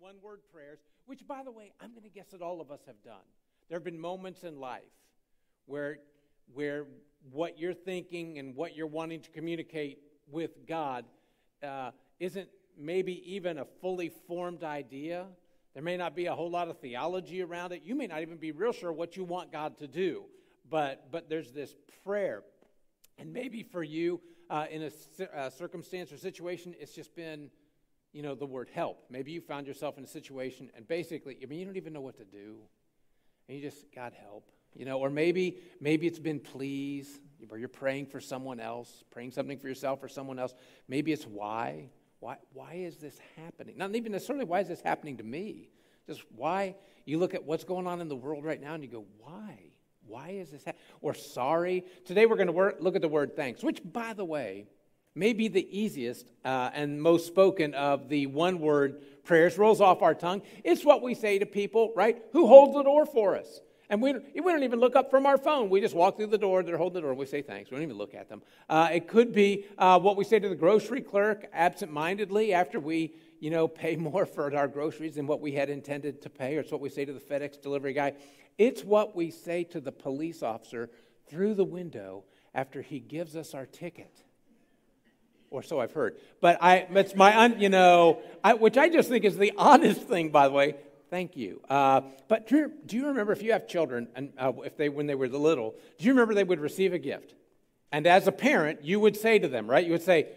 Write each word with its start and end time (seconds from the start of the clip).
one 0.00 0.14
word 0.22 0.40
prayers, 0.50 0.78
which, 1.04 1.26
by 1.28 1.42
the 1.44 1.50
way, 1.50 1.72
I'm 1.78 1.90
going 1.90 2.04
to 2.04 2.08
guess 2.08 2.28
that 2.28 2.40
all 2.40 2.62
of 2.62 2.70
us 2.70 2.80
have 2.86 3.02
done. 3.04 3.26
There 3.68 3.76
have 3.76 3.84
been 3.84 4.00
moments 4.00 4.44
in 4.44 4.58
life 4.58 4.80
where, 5.66 5.98
where 6.54 6.86
what 7.30 7.58
you're 7.58 7.74
thinking 7.74 8.38
and 8.38 8.56
what 8.56 8.74
you're 8.74 8.86
wanting 8.86 9.20
to 9.20 9.30
communicate 9.30 9.98
with 10.30 10.66
God 10.66 11.04
uh, 11.62 11.90
isn't 12.18 12.48
maybe 12.78 13.34
even 13.34 13.58
a 13.58 13.66
fully 13.82 14.08
formed 14.26 14.64
idea. 14.64 15.26
There 15.74 15.82
may 15.82 15.98
not 15.98 16.16
be 16.16 16.26
a 16.26 16.34
whole 16.34 16.50
lot 16.50 16.68
of 16.68 16.78
theology 16.78 17.42
around 17.42 17.72
it. 17.72 17.82
You 17.84 17.94
may 17.94 18.06
not 18.06 18.22
even 18.22 18.38
be 18.38 18.52
real 18.52 18.72
sure 18.72 18.92
what 18.92 19.18
you 19.18 19.24
want 19.24 19.52
God 19.52 19.78
to 19.80 19.86
do. 19.86 20.24
But, 20.70 21.10
but 21.12 21.28
there's 21.28 21.52
this 21.52 21.74
prayer. 22.04 22.42
And 23.18 23.34
maybe 23.34 23.62
for 23.62 23.82
you, 23.82 24.22
uh, 24.48 24.64
in 24.70 24.82
a, 24.82 24.90
a 25.34 25.50
circumstance 25.50 26.10
or 26.10 26.16
situation, 26.16 26.74
it's 26.80 26.94
just 26.94 27.14
been, 27.14 27.50
you 28.12 28.22
know, 28.22 28.34
the 28.34 28.46
word 28.46 28.68
help. 28.72 29.04
Maybe 29.10 29.32
you 29.32 29.40
found 29.40 29.66
yourself 29.66 29.98
in 29.98 30.04
a 30.04 30.08
situation 30.08 30.70
and 30.76 30.86
basically, 30.86 31.38
I 31.42 31.46
mean, 31.46 31.60
you 31.60 31.64
don't 31.64 31.76
even 31.76 31.92
know 31.92 32.00
what 32.00 32.16
to 32.18 32.24
do. 32.24 32.56
And 33.48 33.58
you 33.58 33.62
just, 33.62 33.86
God 33.94 34.12
help. 34.20 34.50
You 34.74 34.84
know, 34.84 34.98
or 35.00 35.10
maybe 35.10 35.58
maybe 35.80 36.06
it's 36.06 36.20
been 36.20 36.38
please, 36.38 37.18
or 37.50 37.58
you're 37.58 37.68
praying 37.68 38.06
for 38.06 38.20
someone 38.20 38.60
else, 38.60 39.02
praying 39.10 39.32
something 39.32 39.58
for 39.58 39.66
yourself 39.66 40.02
or 40.02 40.08
someone 40.08 40.38
else. 40.38 40.54
Maybe 40.86 41.12
it's 41.12 41.24
why. 41.24 41.90
Why, 42.20 42.36
why 42.52 42.74
is 42.74 42.98
this 42.98 43.18
happening? 43.36 43.76
Not 43.76 43.94
even 43.96 44.12
necessarily 44.12 44.44
why 44.44 44.60
is 44.60 44.68
this 44.68 44.80
happening 44.80 45.16
to 45.16 45.24
me. 45.24 45.70
Just 46.06 46.22
why 46.36 46.76
you 47.04 47.18
look 47.18 47.34
at 47.34 47.44
what's 47.44 47.64
going 47.64 47.86
on 47.86 48.00
in 48.00 48.08
the 48.08 48.16
world 48.16 48.44
right 48.44 48.60
now 48.60 48.74
and 48.74 48.82
you 48.84 48.90
go, 48.90 49.06
why? 49.18 49.58
Why 50.06 50.30
is 50.30 50.50
this 50.50 50.64
happening? 50.64 50.84
Or 51.00 51.14
sorry. 51.14 51.84
Today 52.04 52.26
we're 52.26 52.36
going 52.36 52.46
to 52.46 52.52
work, 52.52 52.76
look 52.80 52.94
at 52.94 53.02
the 53.02 53.08
word 53.08 53.34
thanks, 53.34 53.62
which, 53.62 53.80
by 53.84 54.12
the 54.12 54.24
way, 54.24 54.66
may 55.14 55.32
be 55.32 55.48
the 55.48 55.66
easiest 55.76 56.30
uh, 56.44 56.70
and 56.72 57.00
most 57.00 57.26
spoken 57.26 57.74
of 57.74 58.08
the 58.08 58.26
one 58.26 58.60
word 58.60 59.02
prayers, 59.24 59.58
rolls 59.58 59.80
off 59.80 60.02
our 60.02 60.14
tongue. 60.14 60.42
It's 60.64 60.84
what 60.84 61.02
we 61.02 61.14
say 61.14 61.38
to 61.38 61.46
people, 61.46 61.92
right? 61.94 62.22
Who 62.32 62.46
holds 62.46 62.74
the 62.74 62.82
door 62.82 63.06
for 63.06 63.36
us. 63.36 63.60
And 63.88 64.00
we, 64.00 64.12
we 64.12 64.40
don't 64.40 64.62
even 64.62 64.78
look 64.78 64.94
up 64.94 65.10
from 65.10 65.26
our 65.26 65.36
phone. 65.36 65.68
We 65.68 65.80
just 65.80 65.96
walk 65.96 66.16
through 66.16 66.28
the 66.28 66.38
door, 66.38 66.62
they're 66.62 66.76
holding 66.76 66.94
the 66.94 67.00
door, 67.00 67.14
we 67.14 67.26
say 67.26 67.42
thanks. 67.42 67.70
We 67.70 67.76
don't 67.76 67.82
even 67.82 67.98
look 67.98 68.14
at 68.14 68.28
them. 68.28 68.40
Uh, 68.68 68.88
it 68.92 69.08
could 69.08 69.32
be 69.32 69.66
uh, 69.78 69.98
what 69.98 70.16
we 70.16 70.22
say 70.22 70.38
to 70.38 70.48
the 70.48 70.54
grocery 70.54 71.00
clerk 71.00 71.46
absentmindedly 71.52 72.54
after 72.54 72.78
we, 72.78 73.14
you 73.40 73.50
know, 73.50 73.66
pay 73.66 73.96
more 74.10 74.26
for 74.26 74.56
our 74.56 74.68
groceries 74.68 75.16
than 75.16 75.26
what 75.26 75.40
we 75.40 75.52
had 75.52 75.70
intended 75.70 76.22
to 76.22 76.30
pay, 76.30 76.56
or 76.56 76.60
it's 76.60 76.70
what 76.70 76.80
we 76.80 76.88
say 76.88 77.04
to 77.04 77.12
the 77.12 77.20
FedEx 77.20 77.60
delivery 77.60 77.92
guy. 77.92 78.12
It's 78.58 78.84
what 78.84 79.16
we 79.16 79.30
say 79.32 79.64
to 79.64 79.80
the 79.80 79.92
police 79.92 80.42
officer 80.42 80.88
through 81.28 81.54
the 81.54 81.64
window 81.64 82.24
after 82.54 82.82
he 82.82 83.00
gives 83.00 83.34
us 83.34 83.54
our 83.54 83.66
ticket 83.66 84.22
or 85.50 85.62
so 85.62 85.80
I've 85.80 85.92
heard. 85.92 86.16
But 86.40 86.58
I, 86.62 86.86
it's 86.90 87.14
my, 87.14 87.46
you 87.46 87.68
know, 87.68 88.20
I, 88.42 88.54
which 88.54 88.78
I 88.78 88.88
just 88.88 89.08
think 89.08 89.24
is 89.24 89.36
the 89.36 89.52
honest 89.58 90.02
thing, 90.02 90.30
by 90.30 90.48
the 90.48 90.54
way. 90.54 90.76
Thank 91.10 91.36
you. 91.36 91.60
Uh, 91.68 92.02
but 92.28 92.46
do 92.46 92.56
you, 92.56 92.72
do 92.86 92.96
you, 92.96 93.06
remember 93.08 93.32
if 93.32 93.42
you 93.42 93.52
have 93.52 93.66
children, 93.66 94.06
and 94.14 94.32
uh, 94.38 94.52
if 94.64 94.76
they 94.76 94.88
when 94.88 95.08
they 95.08 95.16
were 95.16 95.28
little, 95.28 95.74
do 95.98 96.04
you 96.04 96.12
remember 96.12 96.34
they 96.34 96.44
would 96.44 96.60
receive 96.60 96.92
a 96.92 97.00
gift? 97.00 97.34
And 97.90 98.06
as 98.06 98.28
a 98.28 98.32
parent, 98.32 98.84
you 98.84 99.00
would 99.00 99.16
say 99.16 99.40
to 99.40 99.48
them, 99.48 99.68
right? 99.68 99.84
You 99.84 99.90
would 99.90 100.04
say, 100.04 100.28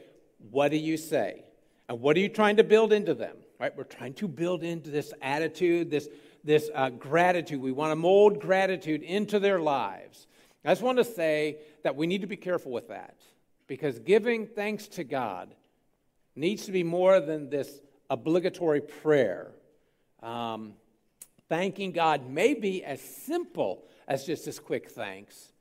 "What 0.49 0.71
do 0.71 0.77
you 0.77 0.97
say?" 0.97 1.43
And 1.87 2.01
what 2.01 2.17
are 2.17 2.21
you 2.21 2.29
trying 2.29 2.55
to 2.55 2.63
build 2.63 2.91
into 2.91 3.13
them? 3.13 3.37
Right? 3.59 3.75
We're 3.77 3.83
trying 3.83 4.15
to 4.15 4.27
build 4.27 4.63
into 4.63 4.89
this 4.89 5.13
attitude, 5.21 5.91
this 5.91 6.09
this 6.43 6.71
uh, 6.73 6.89
gratitude. 6.89 7.61
We 7.61 7.71
want 7.71 7.91
to 7.91 7.95
mold 7.95 8.39
gratitude 8.39 9.03
into 9.03 9.39
their 9.39 9.59
lives. 9.59 10.25
I 10.65 10.69
just 10.69 10.81
want 10.81 10.97
to 10.97 11.03
say 11.03 11.57
that 11.83 11.95
we 11.95 12.07
need 12.07 12.21
to 12.21 12.27
be 12.27 12.37
careful 12.37 12.71
with 12.71 12.87
that 12.87 13.15
because 13.73 13.97
giving 13.97 14.45
thanks 14.45 14.85
to 14.85 15.03
God 15.03 15.55
needs 16.35 16.67
to 16.67 16.71
be 16.71 16.83
more 16.83 17.19
than 17.19 17.49
this 17.49 17.81
obligatory 18.07 18.81
prayer 18.81 19.49
um, 20.21 20.73
thanking 21.49 21.91
God 21.91 22.29
may 22.29 22.53
be 22.53 22.83
as 22.83 23.01
simple 23.01 23.83
as 24.07 24.27
just 24.27 24.45
this 24.45 24.59
quick 24.59 24.91
thanks, 24.91 25.53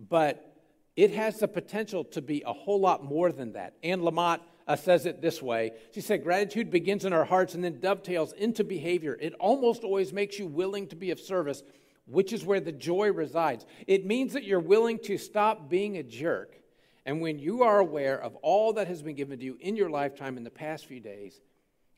but 0.00 0.56
it 0.96 1.12
has 1.12 1.38
the 1.38 1.46
potential 1.46 2.02
to 2.06 2.20
be 2.20 2.42
a 2.44 2.52
whole 2.52 2.80
lot 2.80 3.04
more 3.04 3.30
than 3.30 3.52
that. 3.52 3.74
Anne 3.84 4.00
Lamott 4.00 4.40
uh, 4.66 4.74
says 4.74 5.06
it 5.06 5.22
this 5.22 5.40
way 5.40 5.74
She 5.92 6.00
said, 6.00 6.24
Gratitude 6.24 6.72
begins 6.72 7.04
in 7.04 7.12
our 7.12 7.24
hearts 7.24 7.54
and 7.54 7.62
then 7.62 7.78
dovetails 7.78 8.32
into 8.32 8.64
behavior. 8.64 9.16
It 9.20 9.32
almost 9.34 9.84
always 9.84 10.12
makes 10.12 10.40
you 10.40 10.48
willing 10.48 10.88
to 10.88 10.96
be 10.96 11.12
of 11.12 11.20
service, 11.20 11.62
which 12.08 12.32
is 12.32 12.44
where 12.44 12.58
the 12.58 12.72
joy 12.72 13.12
resides. 13.12 13.64
It 13.86 14.04
means 14.04 14.32
that 14.32 14.42
you're 14.42 14.58
willing 14.58 14.98
to 15.04 15.18
stop 15.18 15.70
being 15.70 15.98
a 15.98 16.02
jerk. 16.02 16.58
And 17.06 17.20
when 17.20 17.38
you 17.38 17.62
are 17.62 17.78
aware 17.78 18.20
of 18.20 18.34
all 18.36 18.72
that 18.74 18.88
has 18.88 19.02
been 19.02 19.14
given 19.14 19.38
to 19.38 19.44
you 19.44 19.58
in 19.60 19.76
your 19.76 19.90
lifetime 19.90 20.36
in 20.36 20.44
the 20.44 20.50
past 20.50 20.86
few 20.86 21.00
days, 21.00 21.40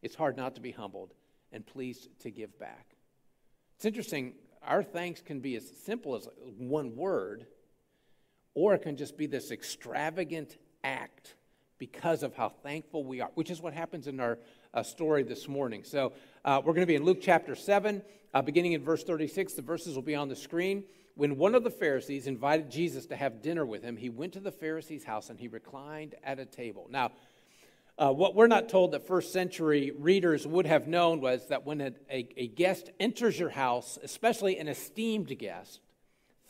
it's 0.03 0.15
hard 0.15 0.37
not 0.37 0.55
to 0.57 0.61
be 0.61 0.73
humbled 0.73 1.15
and 1.53 1.65
pleased 1.65 2.09
to 2.21 2.31
give 2.31 2.59
back. 2.59 2.97
It's 3.77 3.85
interesting, 3.85 4.35
our 4.63 4.83
thanks 4.83 5.21
can 5.21 5.41
be 5.41 5.55
as 5.57 5.71
simple 5.85 6.17
as 6.17 6.29
one 6.59 6.97
word, 6.97 7.47
or 8.55 8.75
it 8.75 8.83
can 8.83 8.97
just 8.97 9.17
be 9.17 9.27
this 9.27 9.51
extravagant 9.51 10.57
act 10.83 11.35
because 11.79 12.23
of 12.23 12.35
how 12.35 12.49
thankful 12.49 13.05
we 13.05 13.21
are, 13.21 13.31
which 13.35 13.51
is 13.51 13.61
what 13.61 13.75
happens 13.75 14.07
in 14.07 14.19
our 14.19 14.39
uh, 14.75 14.83
story 14.83 15.23
this 15.23 15.47
morning. 15.47 15.85
So 15.85 16.15
uh, 16.45 16.61
we're 16.65 16.73
going 16.73 16.83
to 16.83 16.87
be 16.87 16.95
in 16.95 17.05
Luke 17.05 17.19
chapter 17.21 17.55
7, 17.55 18.03
uh, 18.35 18.43
beginning 18.43 18.73
in 18.73 18.83
verse 18.83 19.05
36. 19.05 19.55
The 19.55 19.63
verses 19.63 19.95
will 19.95 20.03
be 20.03 20.15
on 20.15 20.29
the 20.29 20.37
screen. 20.37 20.85
When 21.17 21.39
one 21.39 21.55
of 21.55 21.65
the 21.65 21.71
Pharisees 21.71 22.27
invited 22.27 22.71
Jesus 22.71 23.07
to 23.07 23.17
have 23.17 23.41
dinner 23.41 23.65
with 23.65 23.83
him, 23.83 23.97
he 23.97 24.11
went 24.11 24.35
to 24.35 24.41
the 24.41 24.53
Pharisee's 24.53 25.03
house 25.03 25.31
and 25.31 25.41
he 25.41 25.49
reclined 25.49 26.15
at 26.23 26.39
a 26.39 26.45
table. 26.45 26.89
Now, 26.91 27.13
uh, 27.97 28.13
what 28.13 28.35
we're 28.35 28.47
not 28.47 28.69
told 28.69 28.93
that 28.93 29.07
first 29.07 29.33
century 29.33 29.93
readers 29.99 30.47
would 30.47 30.67
have 30.67 30.87
known 30.87 31.23
was 31.23 31.49
that 31.49 31.65
when 31.65 31.81
a, 31.81 31.93
a, 32.11 32.29
a 32.37 32.49
guest 32.49 32.91
enters 33.01 33.39
your 33.39 33.49
house, 33.49 33.99
especially 34.03 34.59
an 34.59 34.69
esteemed 34.69 35.39
guest, 35.39 35.81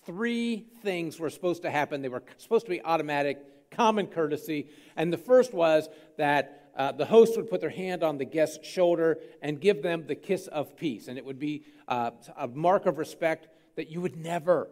three 0.05 0.67
things 0.83 1.21
were 1.21 1.31
supposed 1.31 1.63
to 1.63 1.71
happen. 1.71 2.03
They 2.03 2.09
were 2.09 2.25
supposed 2.37 2.67
to 2.67 2.71
be 2.71 2.83
automatic, 2.83 3.71
common 3.71 4.09
courtesy. 4.09 4.67
And 4.97 5.13
the 5.13 5.19
first 5.19 5.55
was 5.55 5.89
that 6.17 6.73
uh, 6.77 6.91
the 6.91 7.07
host 7.07 7.37
would 7.37 7.49
put 7.49 7.61
their 7.61 7.71
hand 7.71 8.03
on 8.03 8.19
the 8.19 8.25
guest's 8.25 8.67
shoulder 8.67 9.19
and 9.41 9.61
give 9.61 9.85
them 9.85 10.09
the 10.09 10.17
kiss 10.17 10.49
of 10.49 10.77
peace. 10.77 11.07
And 11.07 11.19
it 11.19 11.25
would 11.25 11.39
be 11.39 11.63
uh, 11.87 12.11
a 12.37 12.49
mark 12.49 12.87
of 12.87 12.99
respect 12.99 13.47
that 13.77 13.89
you 13.91 14.01
would 14.01 14.17
never, 14.17 14.69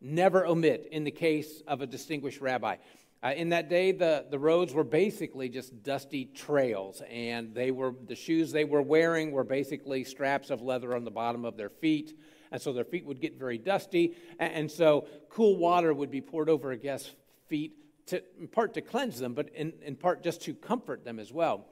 never 0.00 0.44
omit 0.44 0.88
in 0.90 1.04
the 1.04 1.10
case 1.10 1.62
of 1.66 1.80
a 1.80 1.86
distinguished 1.86 2.40
rabbi. 2.40 2.76
Uh, 3.22 3.32
in 3.34 3.48
that 3.48 3.70
day, 3.70 3.92
the, 3.92 4.26
the 4.30 4.38
roads 4.38 4.74
were 4.74 4.84
basically 4.84 5.48
just 5.48 5.82
dusty 5.82 6.26
trails, 6.26 7.02
and 7.10 7.54
they 7.54 7.70
were 7.70 7.94
the 8.06 8.14
shoes 8.14 8.52
they 8.52 8.64
were 8.64 8.82
wearing 8.82 9.32
were 9.32 9.44
basically 9.44 10.04
straps 10.04 10.50
of 10.50 10.60
leather 10.60 10.94
on 10.94 11.04
the 11.04 11.10
bottom 11.10 11.44
of 11.44 11.56
their 11.56 11.70
feet, 11.70 12.16
and 12.52 12.60
so 12.60 12.72
their 12.72 12.84
feet 12.84 13.04
would 13.06 13.20
get 13.20 13.38
very 13.38 13.58
dusty, 13.58 14.14
and, 14.38 14.52
and 14.52 14.70
so 14.70 15.08
cool 15.30 15.56
water 15.56 15.94
would 15.94 16.10
be 16.10 16.20
poured 16.20 16.48
over 16.48 16.72
a 16.72 16.76
guest's 16.76 17.10
feet, 17.48 17.74
to, 18.06 18.22
in 18.38 18.48
part 18.48 18.74
to 18.74 18.80
cleanse 18.80 19.18
them, 19.18 19.32
but 19.34 19.48
in, 19.54 19.72
in 19.82 19.96
part 19.96 20.22
just 20.22 20.42
to 20.42 20.54
comfort 20.54 21.04
them 21.04 21.18
as 21.18 21.32
well. 21.32 21.66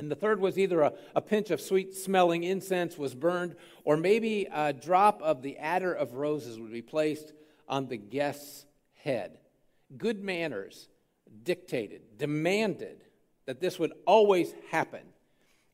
And 0.00 0.10
the 0.10 0.16
third 0.16 0.40
was 0.40 0.58
either 0.58 0.80
a, 0.80 0.92
a 1.14 1.20
pinch 1.20 1.50
of 1.50 1.60
sweet 1.60 1.94
smelling 1.94 2.42
incense 2.42 2.96
was 2.96 3.14
burned, 3.14 3.54
or 3.84 3.96
maybe 3.96 4.48
a 4.52 4.72
drop 4.72 5.20
of 5.22 5.42
the 5.42 5.58
attar 5.58 5.92
of 5.92 6.14
roses 6.14 6.58
would 6.58 6.72
be 6.72 6.82
placed 6.82 7.32
on 7.68 7.86
the 7.86 7.96
guest's 7.96 8.64
head 9.04 9.38
good 9.96 10.22
manners 10.22 10.88
dictated, 11.42 12.02
demanded 12.16 13.02
that 13.46 13.60
this 13.60 13.78
would 13.78 13.92
always 14.06 14.52
happen. 14.70 15.02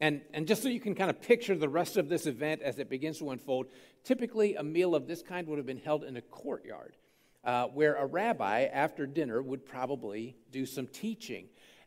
And, 0.01 0.21
and 0.33 0.47
just 0.47 0.63
so 0.63 0.69
you 0.69 0.81
can 0.81 0.95
kind 0.95 1.11
of 1.11 1.23
picture 1.23 1.55
the 1.55 1.69
rest 1.69 1.97
of 1.97 2.09
this 2.09 2.27
event 2.27 2.63
as 2.63 2.79
it 2.79 2.91
begins 2.91 3.19
to 3.19 3.31
unfold, 3.31 3.67
typically 4.05 4.55
a 4.57 4.63
meal 4.63 4.95
of 4.95 5.07
this 5.07 5.23
kind 5.23 5.47
would 5.47 5.59
have 5.59 5.67
been 5.67 5.79
held 5.79 6.05
in 6.05 6.17
a 6.17 6.23
courtyard 6.23 6.97
uh, 7.45 7.67
where 7.67 7.95
a 7.95 8.05
rabbi, 8.05 8.65
after 8.65 9.07
dinner, 9.07 9.41
would 9.41 9.65
probably 9.65 10.37
do 10.51 10.67
some 10.67 10.87
teaching. 10.87 11.47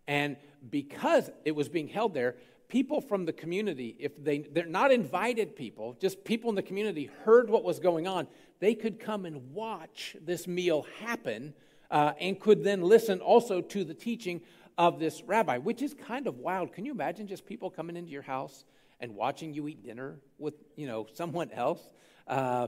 And 0.09 0.37
because 0.71 1.29
it 1.45 1.55
was 1.55 1.69
being 1.69 1.87
held 1.87 2.15
there, 2.15 2.35
people 2.67 2.99
from 2.99 3.25
the 3.25 3.31
community, 3.31 3.95
if 3.99 4.21
they, 4.21 4.39
they're 4.39 4.65
not 4.65 4.91
invited 4.91 5.55
people, 5.55 5.95
just 6.01 6.23
people 6.23 6.49
in 6.49 6.55
the 6.55 6.63
community 6.63 7.11
heard 7.23 7.47
what 7.47 7.63
was 7.63 7.79
going 7.79 8.07
on, 8.07 8.27
they 8.59 8.73
could 8.73 8.99
come 8.99 9.27
and 9.27 9.53
watch 9.53 10.17
this 10.19 10.47
meal 10.47 10.87
happen 10.99 11.53
uh, 11.91 12.13
and 12.19 12.39
could 12.39 12.63
then 12.63 12.81
listen 12.81 13.19
also 13.19 13.61
to 13.61 13.83
the 13.83 13.93
teaching 13.93 14.41
of 14.79 14.99
this 14.99 15.21
rabbi, 15.27 15.59
which 15.59 15.83
is 15.83 15.93
kind 15.93 16.25
of 16.25 16.39
wild. 16.39 16.73
Can 16.73 16.85
you 16.85 16.91
imagine 16.91 17.27
just 17.27 17.45
people 17.45 17.69
coming 17.69 17.95
into 17.95 18.09
your 18.09 18.23
house 18.23 18.65
and 18.99 19.13
watching 19.13 19.53
you 19.53 19.67
eat 19.67 19.83
dinner 19.83 20.17
with 20.39 20.55
you 20.75 20.87
know 20.87 21.05
someone 21.13 21.51
else? 21.51 21.87
Uh, 22.27 22.67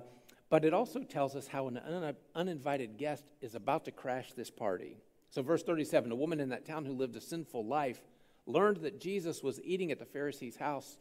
but 0.52 0.64
it 0.64 0.76
also 0.76 1.00
tells 1.00 1.36
us 1.36 1.48
how 1.48 1.68
an 1.70 1.78
un- 1.78 2.16
uninvited 2.36 3.00
guest 3.00 3.24
is 3.42 3.56
about 3.56 3.86
to 3.86 3.92
crash 3.92 4.32
this 4.34 4.52
party. 4.52 4.98
So, 5.32 5.42
verse 5.42 5.64
37 5.64 6.12
a 6.12 6.16
woman 6.16 6.40
in 6.40 6.50
that 6.50 6.66
town 6.66 6.86
who 6.86 6.94
lived 6.94 7.16
a 7.16 7.22
sinful 7.22 7.66
life 7.66 8.02
learned 8.46 8.78
that 8.78 9.02
Jesus 9.02 9.42
was 9.42 9.60
eating 9.64 9.92
at 9.92 10.00
the 10.00 10.06
Pharisee's 10.06 10.58
house. 10.58 10.98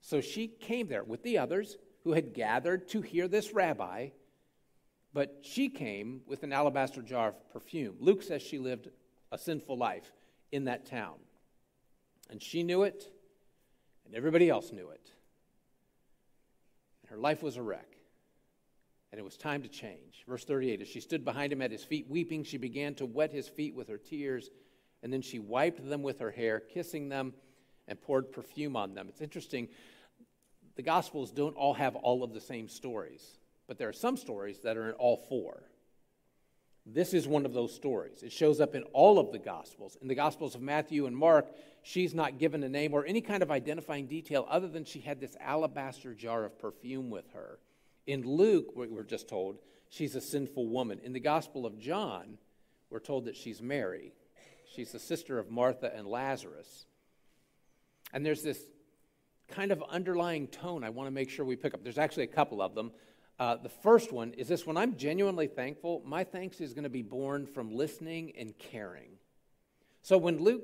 So 0.00 0.20
she 0.20 0.46
came 0.46 0.88
there 0.88 1.04
with 1.04 1.22
the 1.22 1.38
others 1.38 1.76
who 2.04 2.12
had 2.12 2.34
gathered 2.34 2.88
to 2.88 3.00
hear 3.00 3.28
this 3.28 3.52
rabbi 3.52 4.10
but 5.16 5.38
she 5.40 5.70
came 5.70 6.20
with 6.26 6.42
an 6.42 6.52
alabaster 6.52 7.00
jar 7.00 7.28
of 7.28 7.50
perfume. 7.50 7.96
Luke 8.00 8.22
says 8.22 8.42
she 8.42 8.58
lived 8.58 8.90
a 9.32 9.38
sinful 9.38 9.78
life 9.78 10.12
in 10.52 10.64
that 10.64 10.84
town. 10.84 11.14
And 12.28 12.42
she 12.42 12.62
knew 12.62 12.82
it, 12.82 13.10
and 14.04 14.14
everybody 14.14 14.50
else 14.50 14.72
knew 14.72 14.90
it. 14.90 15.10
And 17.00 17.12
Her 17.12 17.16
life 17.16 17.42
was 17.42 17.56
a 17.56 17.62
wreck. 17.62 17.95
And 19.12 19.18
it 19.18 19.24
was 19.24 19.36
time 19.36 19.62
to 19.62 19.68
change. 19.68 20.24
Verse 20.28 20.44
38 20.44 20.82
As 20.82 20.88
she 20.88 21.00
stood 21.00 21.24
behind 21.24 21.52
him 21.52 21.62
at 21.62 21.70
his 21.70 21.84
feet, 21.84 22.06
weeping, 22.08 22.44
she 22.44 22.58
began 22.58 22.94
to 22.96 23.06
wet 23.06 23.32
his 23.32 23.48
feet 23.48 23.74
with 23.74 23.88
her 23.88 23.98
tears, 23.98 24.50
and 25.02 25.12
then 25.12 25.22
she 25.22 25.38
wiped 25.38 25.88
them 25.88 26.02
with 26.02 26.20
her 26.20 26.30
hair, 26.30 26.60
kissing 26.60 27.08
them, 27.08 27.34
and 27.88 28.00
poured 28.00 28.32
perfume 28.32 28.76
on 28.76 28.94
them. 28.94 29.06
It's 29.08 29.20
interesting. 29.20 29.68
The 30.74 30.82
Gospels 30.82 31.30
don't 31.30 31.56
all 31.56 31.74
have 31.74 31.96
all 31.96 32.22
of 32.22 32.34
the 32.34 32.40
same 32.40 32.68
stories, 32.68 33.38
but 33.66 33.78
there 33.78 33.88
are 33.88 33.94
some 33.94 34.16
stories 34.16 34.60
that 34.60 34.76
are 34.76 34.88
in 34.88 34.94
all 34.94 35.16
four. 35.16 35.62
This 36.84 37.14
is 37.14 37.26
one 37.26 37.44
of 37.44 37.52
those 37.52 37.74
stories. 37.74 38.22
It 38.22 38.30
shows 38.30 38.60
up 38.60 38.76
in 38.76 38.84
all 38.92 39.18
of 39.18 39.32
the 39.32 39.40
Gospels. 39.40 39.96
In 40.00 40.06
the 40.06 40.14
Gospels 40.14 40.54
of 40.54 40.62
Matthew 40.62 41.06
and 41.06 41.16
Mark, 41.16 41.48
she's 41.82 42.14
not 42.14 42.38
given 42.38 42.62
a 42.62 42.68
name 42.68 42.94
or 42.94 43.04
any 43.04 43.20
kind 43.20 43.42
of 43.42 43.50
identifying 43.50 44.06
detail 44.06 44.46
other 44.48 44.68
than 44.68 44.84
she 44.84 45.00
had 45.00 45.20
this 45.20 45.36
alabaster 45.40 46.14
jar 46.14 46.44
of 46.44 46.58
perfume 46.60 47.10
with 47.10 47.28
her. 47.32 47.58
In 48.06 48.22
Luke, 48.22 48.72
we're 48.74 49.02
just 49.02 49.28
told, 49.28 49.58
she's 49.88 50.14
a 50.14 50.20
sinful 50.20 50.68
woman. 50.68 51.00
In 51.02 51.12
the 51.12 51.20
Gospel 51.20 51.66
of 51.66 51.78
John, 51.78 52.38
we're 52.90 53.00
told 53.00 53.24
that 53.24 53.36
she's 53.36 53.60
Mary. 53.60 54.12
She's 54.74 54.92
the 54.92 54.98
sister 54.98 55.38
of 55.38 55.50
Martha 55.50 55.92
and 55.94 56.06
Lazarus. 56.06 56.86
And 58.12 58.24
there's 58.24 58.42
this 58.42 58.60
kind 59.48 59.72
of 59.72 59.82
underlying 59.88 60.46
tone 60.48 60.84
I 60.84 60.90
want 60.90 61.08
to 61.08 61.12
make 61.12 61.30
sure 61.30 61.44
we 61.44 61.56
pick 61.56 61.74
up. 61.74 61.82
There's 61.82 61.98
actually 61.98 62.24
a 62.24 62.28
couple 62.28 62.62
of 62.62 62.74
them. 62.74 62.92
Uh, 63.38 63.56
the 63.56 63.68
first 63.68 64.12
one 64.12 64.32
is 64.34 64.48
this 64.48 64.66
when 64.66 64.76
I'm 64.76 64.96
genuinely 64.96 65.46
thankful, 65.46 66.02
my 66.06 66.24
thanks 66.24 66.60
is 66.60 66.72
going 66.72 66.84
to 66.84 66.90
be 66.90 67.02
born 67.02 67.46
from 67.46 67.74
listening 67.74 68.32
and 68.38 68.56
caring. 68.56 69.10
So 70.02 70.16
when 70.16 70.38
Luke 70.38 70.62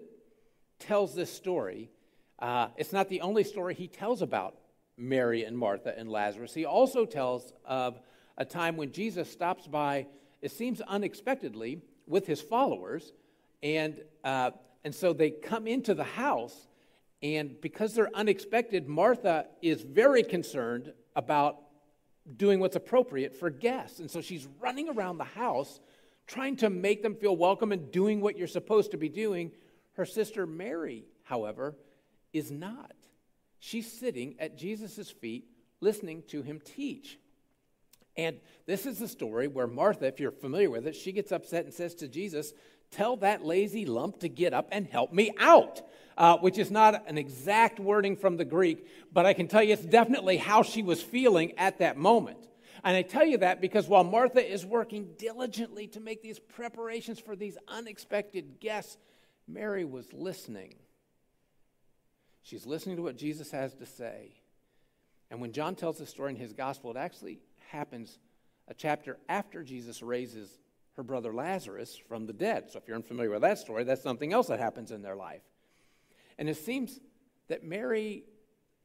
tells 0.78 1.14
this 1.14 1.32
story, 1.32 1.90
uh, 2.38 2.68
it's 2.76 2.92
not 2.92 3.08
the 3.08 3.20
only 3.20 3.44
story 3.44 3.74
he 3.74 3.88
tells 3.88 4.22
about 4.22 4.56
Mary 4.96 5.44
and 5.44 5.56
Martha 5.56 5.96
and 5.96 6.08
Lazarus. 6.08 6.54
He 6.54 6.64
also 6.64 7.04
tells 7.04 7.52
of 7.64 8.00
a 8.36 8.44
time 8.44 8.76
when 8.76 8.92
Jesus 8.92 9.30
stops 9.30 9.66
by, 9.66 10.06
it 10.40 10.50
seems 10.50 10.80
unexpectedly, 10.80 11.82
with 12.06 12.26
his 12.26 12.40
followers. 12.40 13.12
And, 13.62 14.00
uh, 14.24 14.52
and 14.84 14.94
so 14.94 15.12
they 15.12 15.30
come 15.30 15.66
into 15.66 15.94
the 15.94 16.04
house, 16.04 16.68
and 17.22 17.60
because 17.60 17.94
they're 17.94 18.14
unexpected, 18.14 18.88
Martha 18.88 19.46
is 19.60 19.82
very 19.82 20.22
concerned 20.22 20.92
about 21.14 21.58
doing 22.36 22.60
what's 22.60 22.76
appropriate 22.76 23.34
for 23.34 23.50
guests. 23.50 24.00
And 24.00 24.10
so 24.10 24.20
she's 24.20 24.48
running 24.60 24.88
around 24.88 25.18
the 25.18 25.24
house 25.24 25.80
trying 26.26 26.56
to 26.56 26.70
make 26.70 27.02
them 27.02 27.14
feel 27.14 27.36
welcome 27.36 27.72
and 27.72 27.90
doing 27.90 28.20
what 28.20 28.38
you're 28.38 28.46
supposed 28.46 28.92
to 28.92 28.96
be 28.96 29.08
doing. 29.08 29.50
Her 29.94 30.06
sister 30.06 30.46
Mary, 30.46 31.04
however, 31.24 31.76
is 32.32 32.50
not. 32.50 32.92
She's 33.64 33.90
sitting 33.90 34.34
at 34.40 34.58
Jesus' 34.58 35.10
feet 35.10 35.46
listening 35.80 36.24
to 36.28 36.42
him 36.42 36.60
teach. 36.60 37.18
And 38.16 38.40
this 38.66 38.86
is 38.86 38.98
the 38.98 39.06
story 39.06 39.46
where 39.46 39.68
Martha, 39.68 40.06
if 40.06 40.18
you're 40.18 40.32
familiar 40.32 40.68
with 40.68 40.86
it, 40.86 40.96
she 40.96 41.12
gets 41.12 41.30
upset 41.30 41.64
and 41.64 41.72
says 41.72 41.94
to 41.96 42.08
Jesus, 42.08 42.52
Tell 42.90 43.16
that 43.18 43.44
lazy 43.44 43.86
lump 43.86 44.20
to 44.20 44.28
get 44.28 44.52
up 44.52 44.68
and 44.72 44.86
help 44.86 45.12
me 45.12 45.32
out 45.38 45.80
uh, 46.16 46.36
which 46.38 46.58
is 46.58 46.70
not 46.70 47.08
an 47.08 47.18
exact 47.18 47.80
wording 47.80 48.16
from 48.16 48.36
the 48.36 48.44
Greek, 48.44 48.86
but 49.12 49.26
I 49.26 49.32
can 49.32 49.48
tell 49.48 49.62
you 49.62 49.72
it's 49.72 49.82
definitely 49.82 50.36
how 50.36 50.62
she 50.62 50.82
was 50.82 51.02
feeling 51.02 51.52
at 51.58 51.78
that 51.78 51.96
moment. 51.96 52.48
And 52.84 52.96
I 52.96 53.02
tell 53.02 53.24
you 53.24 53.38
that 53.38 53.60
because 53.60 53.86
while 53.86 54.04
Martha 54.04 54.44
is 54.44 54.66
working 54.66 55.14
diligently 55.16 55.86
to 55.88 56.00
make 56.00 56.22
these 56.22 56.38
preparations 56.38 57.20
for 57.20 57.36
these 57.36 57.56
unexpected 57.68 58.58
guests, 58.60 58.98
Mary 59.46 59.84
was 59.84 60.12
listening. 60.12 60.74
She's 62.42 62.66
listening 62.66 62.96
to 62.96 63.02
what 63.02 63.16
Jesus 63.16 63.50
has 63.52 63.74
to 63.74 63.86
say. 63.86 64.32
And 65.30 65.40
when 65.40 65.52
John 65.52 65.74
tells 65.74 65.98
the 65.98 66.06
story 66.06 66.30
in 66.32 66.36
his 66.36 66.52
gospel, 66.52 66.90
it 66.90 66.96
actually 66.96 67.38
happens 67.70 68.18
a 68.68 68.74
chapter 68.74 69.16
after 69.28 69.62
Jesus 69.62 70.02
raises 70.02 70.58
her 70.96 71.02
brother 71.02 71.32
Lazarus 71.32 71.96
from 72.08 72.26
the 72.26 72.32
dead. 72.32 72.70
So 72.70 72.78
if 72.78 72.86
you're 72.86 72.96
unfamiliar 72.96 73.30
with 73.30 73.42
that 73.42 73.58
story, 73.58 73.84
that's 73.84 74.02
something 74.02 74.32
else 74.32 74.48
that 74.48 74.60
happens 74.60 74.90
in 74.90 75.02
their 75.02 75.16
life. 75.16 75.42
And 76.38 76.48
it 76.48 76.56
seems 76.56 77.00
that 77.48 77.64
Mary 77.64 78.24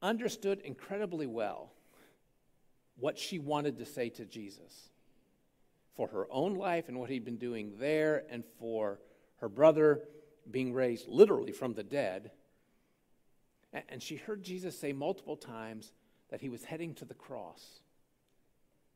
understood 0.01 0.61
incredibly 0.61 1.27
well 1.27 1.71
what 2.97 3.17
she 3.17 3.39
wanted 3.39 3.77
to 3.77 3.85
say 3.85 4.09
to 4.09 4.25
Jesus 4.25 4.89
for 5.95 6.07
her 6.07 6.27
own 6.31 6.55
life 6.55 6.87
and 6.87 6.99
what 6.99 7.09
he'd 7.09 7.25
been 7.25 7.37
doing 7.37 7.73
there, 7.79 8.23
and 8.29 8.43
for 8.59 8.99
her 9.37 9.49
brother 9.49 10.01
being 10.49 10.71
raised 10.71 11.07
literally 11.07 11.51
from 11.51 11.73
the 11.73 11.83
dead. 11.83 12.31
And 13.89 14.01
she 14.01 14.15
heard 14.15 14.43
Jesus 14.43 14.79
say 14.79 14.93
multiple 14.93 15.35
times 15.35 15.91
that 16.29 16.41
he 16.41 16.49
was 16.49 16.63
heading 16.63 16.93
to 16.95 17.05
the 17.05 17.13
cross. 17.13 17.81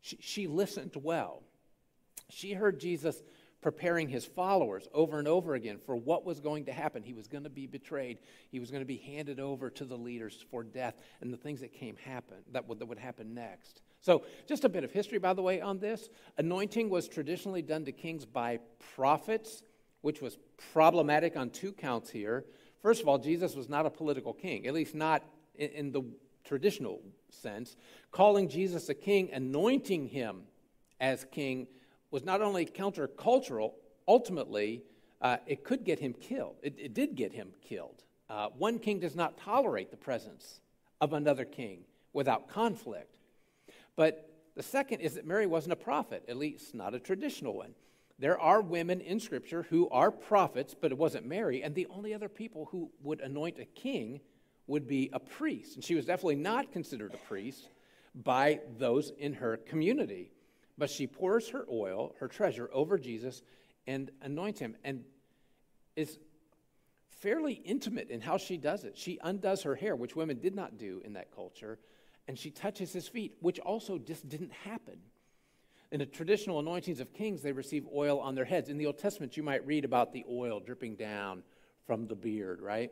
She, 0.01 0.17
she 0.19 0.47
listened 0.47 0.95
well. 0.95 1.43
She 2.29 2.53
heard 2.53 2.79
Jesus 2.79 3.21
preparing 3.61 4.09
his 4.09 4.25
followers 4.25 4.87
over 4.93 5.19
and 5.19 5.27
over 5.27 5.53
again 5.53 5.77
for 5.85 5.95
what 5.95 6.25
was 6.25 6.39
going 6.39 6.65
to 6.65 6.71
happen. 6.71 7.03
He 7.03 7.13
was 7.13 7.27
going 7.27 7.43
to 7.43 7.49
be 7.49 7.67
betrayed. 7.67 8.17
He 8.49 8.59
was 8.59 8.71
going 8.71 8.81
to 8.81 8.87
be 8.87 8.97
handed 8.97 9.39
over 9.39 9.69
to 9.69 9.85
the 9.85 9.97
leaders 9.97 10.43
for 10.49 10.63
death 10.63 10.95
and 11.21 11.31
the 11.31 11.37
things 11.37 11.61
that 11.61 11.71
came 11.71 11.95
happen 11.97 12.37
that 12.51 12.67
would, 12.67 12.79
that 12.79 12.87
would 12.87 12.97
happen 12.97 13.33
next. 13.33 13.81
So, 14.01 14.23
just 14.47 14.63
a 14.63 14.69
bit 14.69 14.83
of 14.83 14.91
history, 14.91 15.19
by 15.19 15.33
the 15.33 15.43
way, 15.43 15.61
on 15.61 15.77
this. 15.77 16.09
Anointing 16.39 16.89
was 16.89 17.07
traditionally 17.07 17.61
done 17.61 17.85
to 17.85 17.91
kings 17.91 18.25
by 18.25 18.59
prophets, 18.95 19.61
which 20.01 20.21
was 20.21 20.39
problematic 20.73 21.37
on 21.37 21.51
two 21.51 21.71
counts 21.71 22.09
here. 22.09 22.45
First 22.81 23.01
of 23.01 23.07
all, 23.07 23.17
Jesus 23.17 23.55
was 23.55 23.69
not 23.69 23.85
a 23.85 23.89
political 23.89 24.33
king, 24.33 24.67
at 24.67 24.73
least 24.73 24.95
not 24.95 25.23
in, 25.55 25.69
in 25.69 25.91
the 25.91 26.03
traditional 26.43 27.01
sense. 27.29 27.75
Calling 28.11 28.49
Jesus 28.49 28.89
a 28.89 28.93
king, 28.93 29.29
anointing 29.31 30.07
him 30.07 30.43
as 30.99 31.25
king, 31.31 31.67
was 32.09 32.23
not 32.23 32.41
only 32.41 32.65
countercultural, 32.65 33.73
ultimately, 34.07 34.83
uh, 35.21 35.37
it 35.45 35.63
could 35.63 35.83
get 35.83 35.99
him 35.99 36.13
killed. 36.13 36.55
It, 36.61 36.75
it 36.77 36.93
did 36.93 37.15
get 37.15 37.31
him 37.31 37.49
killed. 37.61 38.03
Uh, 38.29 38.47
one 38.57 38.79
king 38.79 38.99
does 38.99 39.15
not 39.15 39.37
tolerate 39.37 39.91
the 39.91 39.97
presence 39.97 40.61
of 40.99 41.13
another 41.13 41.45
king 41.45 41.81
without 42.13 42.49
conflict. 42.49 43.17
But 43.95 44.29
the 44.55 44.63
second 44.63 45.01
is 45.01 45.13
that 45.15 45.25
Mary 45.25 45.45
wasn't 45.45 45.73
a 45.73 45.77
prophet, 45.77 46.23
at 46.27 46.37
least 46.37 46.73
not 46.73 46.93
a 46.93 46.99
traditional 46.99 47.53
one. 47.53 47.73
There 48.21 48.39
are 48.39 48.61
women 48.61 49.01
in 49.01 49.19
Scripture 49.19 49.63
who 49.63 49.89
are 49.89 50.11
prophets, 50.11 50.75
but 50.79 50.91
it 50.91 50.97
wasn't 50.99 51.25
Mary, 51.25 51.63
and 51.63 51.73
the 51.73 51.87
only 51.87 52.13
other 52.13 52.29
people 52.29 52.67
who 52.69 52.91
would 53.01 53.19
anoint 53.19 53.57
a 53.57 53.65
king 53.65 54.21
would 54.67 54.87
be 54.87 55.09
a 55.11 55.19
priest. 55.19 55.73
And 55.73 55.83
she 55.83 55.95
was 55.95 56.05
definitely 56.05 56.35
not 56.35 56.71
considered 56.71 57.15
a 57.15 57.27
priest 57.27 57.67
by 58.13 58.59
those 58.77 59.11
in 59.17 59.33
her 59.33 59.57
community. 59.57 60.31
But 60.77 60.91
she 60.91 61.07
pours 61.07 61.49
her 61.49 61.65
oil, 61.67 62.15
her 62.19 62.27
treasure, 62.27 62.69
over 62.71 62.99
Jesus 62.99 63.41
and 63.87 64.11
anoints 64.21 64.59
him, 64.59 64.75
and 64.83 65.03
is 65.95 66.19
fairly 67.09 67.53
intimate 67.53 68.11
in 68.11 68.21
how 68.21 68.37
she 68.37 68.55
does 68.55 68.83
it. 68.83 68.95
She 68.99 69.17
undoes 69.23 69.63
her 69.63 69.73
hair, 69.73 69.95
which 69.95 70.15
women 70.15 70.37
did 70.39 70.53
not 70.53 70.77
do 70.77 71.01
in 71.03 71.13
that 71.13 71.33
culture, 71.33 71.79
and 72.27 72.37
she 72.37 72.51
touches 72.51 72.93
his 72.93 73.07
feet, 73.07 73.37
which 73.39 73.57
also 73.57 73.97
just 73.97 74.29
didn't 74.29 74.51
happen. 74.51 74.99
In 75.91 75.99
the 75.99 76.05
traditional 76.05 76.59
anointings 76.59 77.01
of 77.01 77.13
kings, 77.13 77.41
they 77.41 77.51
receive 77.51 77.85
oil 77.93 78.19
on 78.19 78.33
their 78.33 78.45
heads. 78.45 78.69
In 78.69 78.77
the 78.77 78.85
Old 78.85 78.97
Testament, 78.97 79.35
you 79.35 79.43
might 79.43 79.65
read 79.67 79.83
about 79.83 80.13
the 80.13 80.23
oil 80.29 80.59
dripping 80.59 80.95
down 80.95 81.43
from 81.85 82.07
the 82.07 82.15
beard, 82.15 82.61
right? 82.61 82.91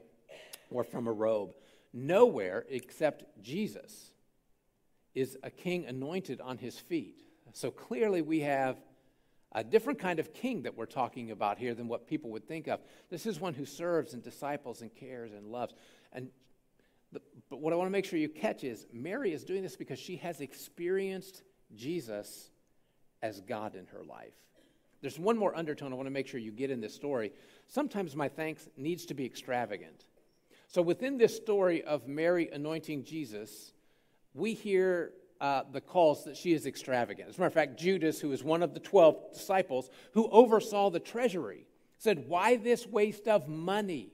Or 0.70 0.84
from 0.84 1.08
a 1.08 1.12
robe. 1.12 1.54
Nowhere 1.94 2.66
except 2.70 3.24
Jesus 3.42 4.12
is 5.16 5.38
a 5.44 5.50
king 5.50 5.86
anointed 5.86 6.42
on 6.42 6.58
his 6.58 6.78
feet. 6.78 7.24
So 7.54 7.72
clearly, 7.72 8.22
we 8.22 8.42
have 8.42 8.78
a 9.54 9.64
different 9.64 9.98
kind 9.98 10.20
of 10.20 10.34
king 10.34 10.64
that 10.64 10.76
we're 10.76 10.86
talking 10.86 11.32
about 11.32 11.58
here 11.58 11.74
than 11.74 11.88
what 11.88 12.06
people 12.06 12.30
would 12.32 12.48
think 12.48 12.68
of. 12.68 12.82
This 13.10 13.26
is 13.26 13.40
one 13.40 13.54
who 13.54 13.66
serves 13.66 14.14
and 14.14 14.22
disciples 14.22 14.82
and 14.82 14.94
cares 14.94 15.32
and 15.32 15.48
loves. 15.48 15.74
And 16.14 16.30
the, 17.12 17.22
but 17.50 17.60
what 17.60 17.74
I 17.74 17.76
want 17.76 17.88
to 17.88 17.92
make 17.92 18.06
sure 18.06 18.20
you 18.20 18.30
catch 18.30 18.64
is 18.64 18.86
Mary 18.94 19.34
is 19.34 19.44
doing 19.44 19.64
this 19.64 19.76
because 19.76 19.98
she 19.98 20.18
has 20.18 20.42
experienced 20.42 21.42
Jesus 21.76 22.52
as 23.22 23.42
God 23.42 23.76
in 23.76 23.86
her 23.88 24.04
life. 24.04 24.34
There's 25.02 25.20
one 25.20 25.38
more 25.38 25.56
undertone 25.56 25.94
I 25.94 25.96
want 25.96 26.08
to 26.08 26.12
make 26.12 26.28
sure 26.28 26.40
you 26.40 26.52
get 26.52 26.72
in 26.72 26.82
this 26.82 26.94
story. 26.94 27.32
Sometimes 27.68 28.16
my 28.16 28.28
thanks 28.28 28.68
needs 28.76 29.06
to 29.08 29.14
be 29.14 29.26
extravagant. 29.26 30.06
So 30.68 30.82
within 30.82 31.18
this 31.18 31.36
story 31.36 31.84
of 31.84 32.08
Mary 32.08 32.50
anointing 32.52 33.06
Jesus, 33.06 33.74
we 34.34 34.54
hear 34.54 35.14
uh, 35.42 35.64
the 35.72 35.82
calls 35.82 36.26
that 36.26 36.36
she 36.36 36.54
is 36.54 36.66
extravagant. 36.66 37.30
As 37.30 37.38
a 37.38 37.40
matter 37.40 37.48
of 37.48 37.54
fact, 37.54 37.80
Judas, 37.80 38.20
who 38.20 38.32
is 38.34 38.44
one 38.44 38.62
of 38.62 38.74
the 38.74 38.80
12 38.80 39.34
disciples 39.34 39.90
who 40.14 40.30
oversaw 40.30 40.90
the 40.90 41.00
treasury, 41.00 41.66
said, 41.98 42.28
Why 42.28 42.58
this 42.58 42.86
waste 42.86 43.28
of 43.28 43.48
money? 43.48 44.12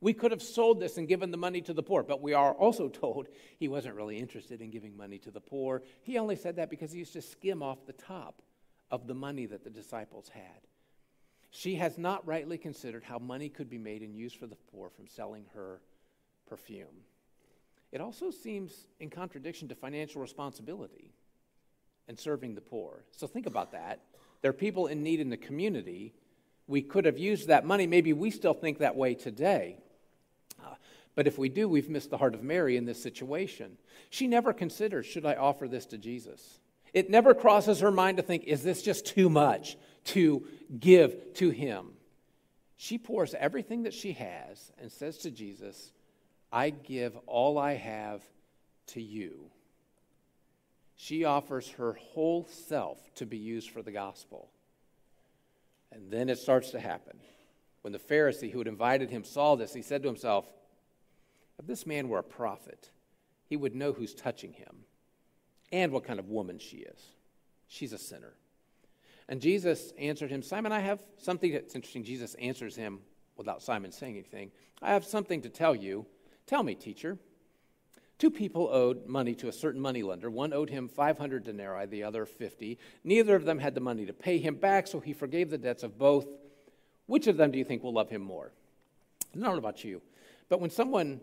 We 0.00 0.12
could 0.12 0.30
have 0.30 0.42
sold 0.42 0.78
this 0.78 0.96
and 0.96 1.08
given 1.08 1.32
the 1.32 1.36
money 1.36 1.60
to 1.62 1.74
the 1.74 1.82
poor, 1.82 2.04
but 2.04 2.22
we 2.22 2.32
are 2.32 2.52
also 2.52 2.88
told 2.88 3.26
he 3.58 3.66
wasn't 3.66 3.96
really 3.96 4.18
interested 4.18 4.62
in 4.62 4.70
giving 4.70 4.96
money 4.96 5.18
to 5.18 5.32
the 5.32 5.40
poor. 5.40 5.82
He 6.02 6.18
only 6.18 6.36
said 6.36 6.56
that 6.56 6.70
because 6.70 6.92
he 6.92 7.00
used 7.00 7.14
to 7.14 7.22
skim 7.22 7.62
off 7.62 7.84
the 7.86 7.92
top 7.92 8.40
of 8.90 9.06
the 9.06 9.14
money 9.14 9.46
that 9.46 9.64
the 9.64 9.70
disciples 9.70 10.28
had. 10.28 10.66
She 11.50 11.76
has 11.76 11.98
not 11.98 12.26
rightly 12.26 12.58
considered 12.58 13.04
how 13.04 13.18
money 13.18 13.48
could 13.48 13.70
be 13.70 13.78
made 13.78 14.02
and 14.02 14.14
used 14.14 14.36
for 14.36 14.46
the 14.46 14.56
poor 14.70 14.90
from 14.90 15.06
selling 15.06 15.46
her 15.54 15.80
perfume. 16.46 17.04
it 17.92 18.00
also 18.00 18.30
seems 18.30 18.86
in 19.00 19.10
contradiction 19.10 19.68
to 19.68 19.74
financial 19.74 20.20
responsibility 20.20 21.14
and 22.06 22.18
serving 22.18 22.54
the 22.54 22.60
poor. 22.60 23.04
So 23.12 23.26
think 23.26 23.46
about 23.46 23.72
that. 23.72 24.00
There 24.40 24.50
are 24.50 24.54
people 24.54 24.86
in 24.86 25.02
need 25.02 25.20
in 25.20 25.30
the 25.30 25.36
community. 25.36 26.14
We 26.66 26.82
could 26.82 27.04
have 27.04 27.18
used 27.18 27.48
that 27.48 27.64
money. 27.64 27.86
Maybe 27.86 28.12
we 28.12 28.30
still 28.30 28.54
think 28.54 28.78
that 28.78 28.96
way 28.96 29.14
today. 29.14 29.78
Uh, 30.62 30.74
but 31.14 31.26
if 31.26 31.38
we 31.38 31.48
do, 31.48 31.68
we've 31.68 31.88
missed 31.88 32.10
the 32.10 32.18
heart 32.18 32.34
of 32.34 32.42
Mary 32.42 32.76
in 32.76 32.84
this 32.84 33.02
situation. 33.02 33.76
She 34.10 34.26
never 34.26 34.52
considers, 34.52 35.06
should 35.06 35.26
I 35.26 35.34
offer 35.34 35.66
this 35.66 35.86
to 35.86 35.98
Jesus? 35.98 36.60
It 36.94 37.10
never 37.10 37.34
crosses 37.34 37.80
her 37.80 37.90
mind 37.90 38.16
to 38.16 38.22
think, 38.22 38.44
is 38.44 38.62
this 38.62 38.82
just 38.82 39.06
too 39.06 39.28
much 39.28 39.76
to 40.04 40.46
give 40.78 41.34
to 41.34 41.50
him? 41.50 41.90
She 42.76 42.98
pours 42.98 43.34
everything 43.34 43.82
that 43.82 43.94
she 43.94 44.12
has 44.12 44.72
and 44.80 44.90
says 44.90 45.18
to 45.18 45.30
Jesus, 45.30 45.92
I 46.52 46.70
give 46.70 47.16
all 47.26 47.58
I 47.58 47.74
have 47.74 48.22
to 48.88 49.02
you. 49.02 49.50
She 50.96 51.24
offers 51.24 51.68
her 51.72 51.92
whole 51.92 52.46
self 52.50 52.98
to 53.16 53.26
be 53.26 53.36
used 53.36 53.70
for 53.70 53.82
the 53.82 53.92
gospel. 53.92 54.50
And 55.92 56.10
then 56.10 56.28
it 56.28 56.38
starts 56.38 56.70
to 56.70 56.80
happen. 56.80 57.18
When 57.82 57.92
the 57.92 57.98
Pharisee 57.98 58.50
who 58.50 58.58
had 58.58 58.66
invited 58.66 59.10
him 59.10 59.24
saw 59.24 59.54
this, 59.54 59.72
he 59.72 59.82
said 59.82 60.02
to 60.02 60.08
himself, 60.08 60.46
If 61.58 61.66
this 61.66 61.86
man 61.86 62.08
were 62.08 62.18
a 62.18 62.24
prophet, 62.24 62.90
he 63.46 63.56
would 63.56 63.74
know 63.74 63.92
who's 63.92 64.14
touching 64.14 64.52
him 64.52 64.84
and 65.72 65.92
what 65.92 66.04
kind 66.04 66.18
of 66.18 66.28
woman 66.28 66.58
she 66.58 66.78
is. 66.78 67.00
She's 67.68 67.92
a 67.92 67.98
sinner. 67.98 68.34
And 69.28 69.40
Jesus 69.40 69.92
answered 69.98 70.30
him, 70.30 70.42
Simon, 70.42 70.72
I 70.72 70.80
have 70.80 71.02
something 71.18 71.52
that's 71.52 71.74
interesting. 71.74 72.04
Jesus 72.04 72.34
answers 72.34 72.74
him 72.74 73.00
without 73.36 73.62
Simon 73.62 73.92
saying 73.92 74.14
anything. 74.14 74.50
I 74.80 74.92
have 74.92 75.04
something 75.04 75.42
to 75.42 75.48
tell 75.48 75.74
you. 75.74 76.06
Tell 76.46 76.62
me, 76.62 76.74
teacher. 76.74 77.18
Two 78.18 78.30
people 78.30 78.68
owed 78.72 79.06
money 79.06 79.34
to 79.36 79.48
a 79.48 79.52
certain 79.52 79.80
moneylender. 79.80 80.28
One 80.28 80.52
owed 80.52 80.70
him 80.70 80.88
500 80.88 81.44
denarii, 81.44 81.86
the 81.86 82.02
other 82.02 82.26
50. 82.26 82.78
Neither 83.04 83.36
of 83.36 83.44
them 83.44 83.58
had 83.58 83.74
the 83.74 83.80
money 83.80 84.06
to 84.06 84.12
pay 84.12 84.38
him 84.38 84.56
back, 84.56 84.88
so 84.88 84.98
he 84.98 85.12
forgave 85.12 85.50
the 85.50 85.58
debts 85.58 85.84
of 85.84 85.98
both. 85.98 86.26
Which 87.06 87.26
of 87.26 87.36
them 87.36 87.52
do 87.52 87.58
you 87.58 87.64
think 87.64 87.82
will 87.82 87.92
love 87.92 88.10
him 88.10 88.22
more? 88.22 88.50
I 89.32 89.38
don't 89.38 89.52
know 89.52 89.58
about 89.58 89.84
you, 89.84 90.02
but 90.48 90.60
when 90.60 90.70
someone 90.70 91.20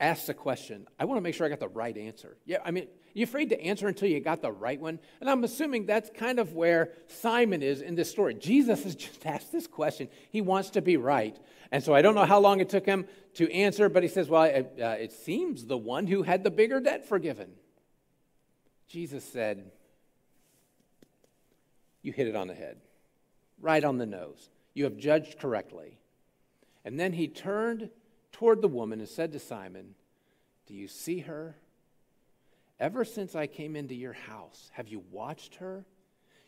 asks 0.00 0.28
a 0.28 0.34
question, 0.34 0.86
I 0.98 1.04
want 1.04 1.18
to 1.18 1.22
make 1.22 1.34
sure 1.34 1.46
I 1.46 1.50
got 1.50 1.60
the 1.60 1.68
right 1.68 1.96
answer. 1.96 2.36
Yeah, 2.44 2.58
I 2.64 2.70
mean, 2.70 2.88
you 3.14 3.24
afraid 3.24 3.48
to 3.50 3.60
answer 3.60 3.88
until 3.88 4.08
you 4.08 4.20
got 4.20 4.42
the 4.42 4.52
right 4.52 4.80
one? 4.80 4.98
And 5.20 5.28
I'm 5.28 5.42
assuming 5.44 5.86
that's 5.86 6.10
kind 6.10 6.38
of 6.38 6.54
where 6.54 6.92
Simon 7.06 7.62
is 7.62 7.80
in 7.80 7.94
this 7.94 8.10
story. 8.10 8.34
Jesus 8.34 8.84
has 8.84 8.94
just 8.94 9.24
asked 9.26 9.52
this 9.52 9.66
question. 9.66 10.08
He 10.30 10.40
wants 10.40 10.70
to 10.70 10.82
be 10.82 10.96
right. 10.96 11.38
And 11.72 11.82
so 11.82 11.94
I 11.94 12.02
don't 12.02 12.14
know 12.14 12.24
how 12.24 12.40
long 12.40 12.60
it 12.60 12.68
took 12.68 12.86
him 12.86 13.06
to 13.34 13.52
answer, 13.52 13.88
but 13.88 14.02
he 14.02 14.08
says, 14.08 14.28
Well, 14.28 14.44
it, 14.44 14.78
uh, 14.80 14.96
it 14.98 15.12
seems 15.12 15.66
the 15.66 15.78
one 15.78 16.06
who 16.06 16.22
had 16.22 16.44
the 16.44 16.50
bigger 16.50 16.80
debt 16.80 17.08
forgiven. 17.08 17.50
Jesus 18.88 19.24
said, 19.24 19.70
You 22.02 22.12
hit 22.12 22.26
it 22.26 22.36
on 22.36 22.48
the 22.48 22.54
head, 22.54 22.78
right 23.60 23.84
on 23.84 23.98
the 23.98 24.06
nose. 24.06 24.50
You 24.74 24.84
have 24.84 24.96
judged 24.96 25.38
correctly. 25.38 25.98
And 26.84 26.98
then 26.98 27.12
he 27.12 27.28
turned 27.28 27.90
toward 28.32 28.62
the 28.62 28.68
woman 28.68 29.00
and 29.00 29.08
said 29.08 29.32
to 29.32 29.38
Simon, 29.38 29.94
Do 30.66 30.74
you 30.74 30.88
see 30.88 31.20
her? 31.20 31.56
Ever 32.80 33.04
since 33.04 33.36
I 33.36 33.46
came 33.46 33.76
into 33.76 33.94
your 33.94 34.14
house, 34.14 34.70
have 34.72 34.88
you 34.88 35.04
watched 35.12 35.56
her? 35.56 35.84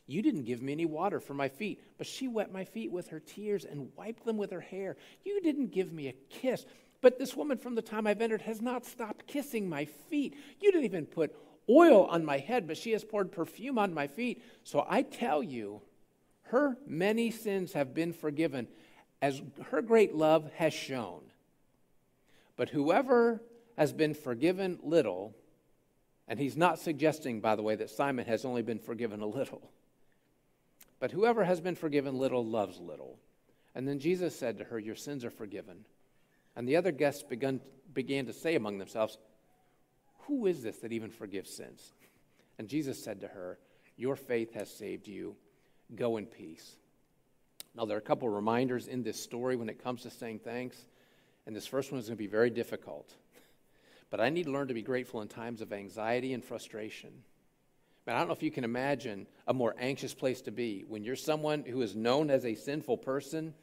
You 0.07 0.23
didn't 0.23 0.45
give 0.45 0.62
me 0.62 0.73
any 0.73 0.87
water 0.87 1.21
for 1.21 1.35
my 1.35 1.49
feet, 1.49 1.81
but 1.99 2.07
she 2.07 2.27
wet 2.27 2.51
my 2.51 2.65
feet 2.65 2.91
with 2.91 3.09
her 3.09 3.21
tears 3.21 3.67
and 3.67 3.93
wiped 3.97 4.25
them 4.25 4.39
with 4.39 4.51
her 4.51 4.61
hair. 4.61 4.97
You 5.25 5.43
didn't 5.43 5.73
give 5.73 5.93
me 5.93 6.09
a 6.09 6.15
kiss, 6.31 6.65
but 7.03 7.19
this 7.19 7.37
woman 7.37 7.59
from 7.59 7.75
the 7.75 7.83
time 7.83 8.07
I've 8.07 8.23
entered 8.23 8.43
has 8.43 8.62
not 8.62 8.87
stopped 8.87 9.27
kissing 9.27 9.69
my 9.69 9.85
feet. 9.85 10.35
You 10.59 10.73
didn't 10.73 10.87
even 10.87 11.07
put 11.07 11.37
oil 11.69 12.07
on 12.07 12.25
my 12.25 12.39
head, 12.39 12.67
but 12.67 12.79
she 12.79 12.93
has 12.93 13.05
poured 13.05 13.31
perfume 13.31 13.79
on 13.79 13.93
my 13.93 14.07
feet. 14.07 14.43
So 14.65 14.87
I 14.89 15.03
tell 15.03 15.43
you, 15.43 15.83
her 16.45 16.79
many 16.87 17.31
sins 17.31 17.75
have 17.75 17.95
been 17.95 18.12
forgiven, 18.12 18.69
as 19.21 19.41
her 19.71 19.83
great 19.83 20.15
love 20.15 20.51
has 20.57 20.73
shown. 20.73 21.21
But 22.57 22.71
whoever 22.71 23.43
has 23.77 23.93
been 23.93 24.15
forgiven 24.15 24.79
little, 24.83 25.35
and 26.29 26.38
he's 26.38 26.57
not 26.57 26.79
suggesting, 26.79 27.41
by 27.41 27.57
the 27.57 27.62
way, 27.62 27.75
that 27.76 27.91
Simon 27.91 28.26
has 28.26 28.45
only 28.45 28.62
been 28.62 28.79
forgiven 28.79 29.21
a 29.21 29.26
little. 29.26 29.71
But 31.00 31.11
whoever 31.11 31.45
has 31.45 31.61
been 31.61 31.75
forgiven 31.75 32.19
little 32.19 32.45
loves 32.45 32.79
little. 32.79 33.19
And 33.75 33.88
then 33.88 33.99
Jesus 33.99 34.37
said 34.37 34.59
to 34.59 34.64
her, 34.64 34.79
Your 34.79 34.95
sins 34.95 35.25
are 35.25 35.31
forgiven. 35.31 35.85
And 36.55 36.69
the 36.69 36.76
other 36.76 36.93
guests 36.93 37.23
begun, 37.23 37.61
began 37.93 38.26
to 38.26 38.33
say 38.33 38.55
among 38.55 38.79
themselves, 38.79 39.19
Who 40.26 40.47
is 40.47 40.62
this 40.62 40.79
that 40.79 40.93
even 40.93 41.11
forgives 41.11 41.50
sins? 41.50 41.93
And 42.59 42.69
Jesus 42.69 43.02
said 43.02 43.21
to 43.23 43.29
her, 43.29 43.59
Your 43.97 44.14
faith 44.14 44.55
has 44.55 44.71
saved 44.71 45.09
you. 45.09 45.35
Go 45.97 46.19
in 46.19 46.26
peace. 46.26 46.76
Now, 47.75 47.85
there 47.87 47.97
are 47.97 48.00
a 48.00 48.02
couple 48.02 48.29
of 48.29 48.35
reminders 48.35 48.87
in 48.87 49.02
this 49.02 49.21
story 49.21 49.57
when 49.57 49.69
it 49.69 49.83
comes 49.83 50.02
to 50.02 50.11
saying 50.11 50.41
thanks. 50.45 50.76
And 51.47 51.57
this 51.57 51.67
first 51.67 51.91
one 51.91 51.99
is 51.99 52.07
going 52.07 52.17
to 52.17 52.23
be 52.23 52.29
very 52.29 52.50
difficult. 52.50 53.12
But 54.12 54.21
I 54.21 54.28
need 54.28 54.45
to 54.45 54.52
learn 54.52 54.69
to 54.69 54.75
be 54.75 54.83
grateful 54.83 55.23
in 55.23 55.28
times 55.28 55.62
of 55.62 55.73
anxiety 55.73 56.35
and 56.35 56.45
frustration. 56.45 57.09
But 58.04 58.14
I 58.14 58.19
don't 58.19 58.28
know 58.28 58.35
if 58.35 58.42
you 58.42 58.50
can 58.50 58.62
imagine 58.62 59.26
a 59.49 59.54
more 59.54 59.75
anxious 59.78 60.12
place 60.12 60.42
to 60.42 60.50
be 60.50 60.85
when 60.87 61.02
you're 61.02 61.16
someone 61.16 61.64
who 61.64 61.81
is 61.81 61.97
known 61.97 62.28
as 62.28 62.45
a 62.45 62.54
sinful 62.54 62.99
person 62.99 63.54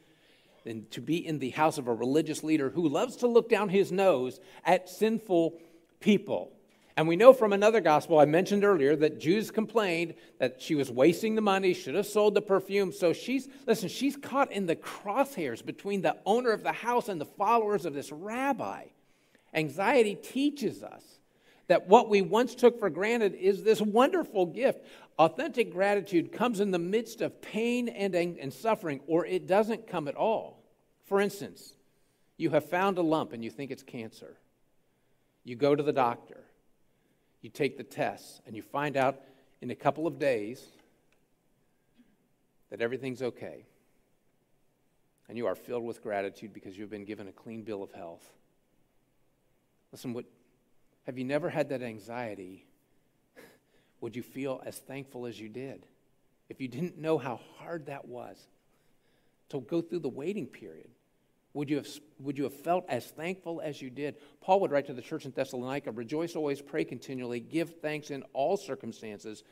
and 0.66 0.90
to 0.90 1.00
be 1.00 1.24
in 1.24 1.38
the 1.38 1.50
house 1.50 1.78
of 1.78 1.86
a 1.86 1.94
religious 1.94 2.42
leader 2.42 2.68
who 2.68 2.88
loves 2.88 3.14
to 3.18 3.28
look 3.28 3.48
down 3.48 3.68
his 3.68 3.92
nose 3.92 4.40
at 4.64 4.88
sinful 4.88 5.54
people. 6.00 6.50
And 6.96 7.06
we 7.06 7.14
know 7.14 7.32
from 7.32 7.52
another 7.52 7.80
gospel 7.80 8.18
I 8.18 8.24
mentioned 8.24 8.64
earlier 8.64 8.96
that 8.96 9.20
Judas 9.20 9.52
complained 9.52 10.14
that 10.40 10.60
she 10.60 10.74
was 10.74 10.90
wasting 10.90 11.36
the 11.36 11.42
money, 11.42 11.74
should 11.74 11.94
have 11.94 12.06
sold 12.06 12.34
the 12.34 12.42
perfume. 12.42 12.90
So 12.90 13.12
she's, 13.12 13.48
listen, 13.68 13.88
she's 13.88 14.16
caught 14.16 14.50
in 14.50 14.66
the 14.66 14.74
crosshairs 14.74 15.64
between 15.64 16.02
the 16.02 16.16
owner 16.26 16.50
of 16.50 16.64
the 16.64 16.72
house 16.72 17.08
and 17.08 17.20
the 17.20 17.24
followers 17.24 17.86
of 17.86 17.94
this 17.94 18.10
rabbi. 18.10 18.86
Anxiety 19.54 20.14
teaches 20.14 20.82
us 20.82 21.02
that 21.66 21.86
what 21.86 22.08
we 22.08 22.20
once 22.20 22.54
took 22.54 22.78
for 22.78 22.90
granted 22.90 23.34
is 23.34 23.62
this 23.62 23.80
wonderful 23.80 24.46
gift. 24.46 24.84
Authentic 25.18 25.72
gratitude 25.72 26.32
comes 26.32 26.60
in 26.60 26.70
the 26.70 26.78
midst 26.78 27.20
of 27.20 27.40
pain 27.40 27.88
and, 27.88 28.14
and 28.14 28.52
suffering, 28.52 29.00
or 29.06 29.24
it 29.24 29.46
doesn't 29.46 29.86
come 29.86 30.08
at 30.08 30.16
all. 30.16 30.64
For 31.04 31.20
instance, 31.20 31.76
you 32.36 32.50
have 32.50 32.68
found 32.68 32.98
a 32.98 33.02
lump 33.02 33.32
and 33.32 33.44
you 33.44 33.50
think 33.50 33.70
it's 33.70 33.82
cancer. 33.82 34.36
You 35.44 35.56
go 35.56 35.74
to 35.74 35.82
the 35.82 35.92
doctor, 35.92 36.40
you 37.40 37.50
take 37.50 37.76
the 37.76 37.84
tests, 37.84 38.40
and 38.46 38.56
you 38.56 38.62
find 38.62 38.96
out 38.96 39.20
in 39.60 39.70
a 39.70 39.74
couple 39.74 40.06
of 40.06 40.18
days 40.18 40.64
that 42.70 42.80
everything's 42.80 43.22
okay. 43.22 43.64
And 45.28 45.36
you 45.36 45.46
are 45.46 45.54
filled 45.54 45.84
with 45.84 46.02
gratitude 46.02 46.52
because 46.52 46.76
you've 46.76 46.90
been 46.90 47.04
given 47.04 47.28
a 47.28 47.32
clean 47.32 47.62
bill 47.62 47.82
of 47.82 47.92
health. 47.92 48.28
Listen, 49.92 50.12
what, 50.12 50.24
have 51.06 51.18
you 51.18 51.24
never 51.24 51.48
had 51.48 51.68
that 51.70 51.82
anxiety? 51.82 52.66
Would 54.00 54.16
you 54.16 54.22
feel 54.22 54.62
as 54.64 54.78
thankful 54.78 55.26
as 55.26 55.38
you 55.38 55.48
did? 55.48 55.84
If 56.48 56.60
you 56.60 56.68
didn't 56.68 56.98
know 56.98 57.18
how 57.18 57.40
hard 57.58 57.86
that 57.86 58.06
was 58.08 58.36
to 59.50 59.60
go 59.60 59.80
through 59.80 60.00
the 60.00 60.08
waiting 60.08 60.46
period, 60.46 60.90
would 61.52 61.68
you, 61.68 61.76
have, 61.76 61.88
would 62.20 62.38
you 62.38 62.44
have 62.44 62.54
felt 62.54 62.84
as 62.88 63.06
thankful 63.06 63.60
as 63.60 63.82
you 63.82 63.90
did? 63.90 64.16
Paul 64.40 64.60
would 64.60 64.70
write 64.70 64.86
to 64.86 64.92
the 64.92 65.02
church 65.02 65.24
in 65.24 65.32
Thessalonica 65.32 65.90
Rejoice 65.90 66.36
always, 66.36 66.60
pray 66.60 66.84
continually, 66.84 67.40
give 67.40 67.80
thanks 67.80 68.10
in 68.10 68.22
all 68.32 68.56
circumstances, 68.56 69.42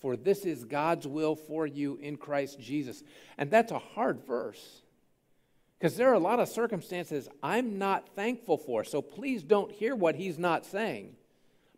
for 0.00 0.16
this 0.16 0.44
is 0.44 0.64
God's 0.64 1.06
will 1.06 1.34
for 1.34 1.66
you 1.66 1.96
in 2.00 2.16
Christ 2.16 2.60
Jesus. 2.60 3.02
And 3.36 3.50
that's 3.50 3.72
a 3.72 3.78
hard 3.78 4.24
verse. 4.24 4.82
Because 5.78 5.96
there 5.96 6.10
are 6.10 6.14
a 6.14 6.18
lot 6.18 6.40
of 6.40 6.48
circumstances 6.48 7.28
I'm 7.42 7.78
not 7.78 8.08
thankful 8.16 8.58
for. 8.58 8.82
So 8.82 9.00
please 9.00 9.42
don't 9.42 9.70
hear 9.70 9.94
what 9.94 10.16
he's 10.16 10.38
not 10.38 10.66
saying. 10.66 11.14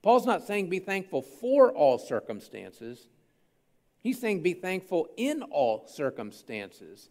Paul's 0.02 0.24
not 0.24 0.46
saying 0.46 0.70
be 0.70 0.78
thankful 0.78 1.20
for 1.20 1.70
all 1.72 1.98
circumstances. 1.98 3.08
He's 4.02 4.18
saying 4.18 4.42
be 4.42 4.54
thankful 4.54 5.08
in 5.18 5.42
all 5.42 5.86
circumstances. 5.86 7.10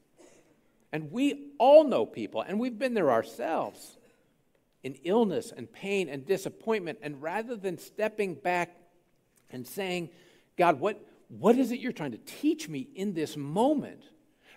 And 0.92 1.12
we 1.12 1.52
all 1.60 1.84
know 1.84 2.08
people, 2.08 2.42
and 2.42 2.60
we've 2.60 2.80
been 2.80 2.96
there 2.96 3.12
ourselves, 3.12 3.98
in 4.82 4.96
illness 5.04 5.54
and 5.56 5.72
pain 5.72 6.10
and 6.10 6.26
disappointment. 6.26 7.00
And 7.02 7.22
rather 7.22 7.56
than 7.56 7.78
stepping 7.78 8.34
back 8.34 8.76
and 9.52 9.68
saying, 9.68 10.10
God, 10.58 10.80
what, 10.80 11.00
what 11.28 11.58
is 11.58 11.72
it 11.72 11.80
you're 11.80 11.92
trying 11.92 12.14
to 12.14 12.18
teach 12.18 12.68
me 12.68 12.88
in 12.96 13.14
this 13.14 13.38
moment? 13.38 14.04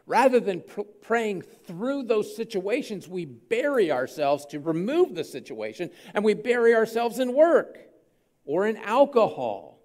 Rather 0.06 0.40
than 0.40 0.60
pr- 0.60 0.82
praying 1.00 1.42
through 1.42 2.02
those 2.02 2.34
situations, 2.34 3.06
we 3.06 3.24
bury 3.24 3.92
ourselves 3.92 4.44
to 4.46 4.58
remove 4.58 5.14
the 5.14 5.24
situation, 5.24 5.90
and 6.14 6.24
we 6.24 6.34
bury 6.34 6.74
ourselves 6.74 7.18
in 7.18 7.32
work 7.32 7.78
or 8.44 8.66
in 8.66 8.76
alcohol, 8.78 9.78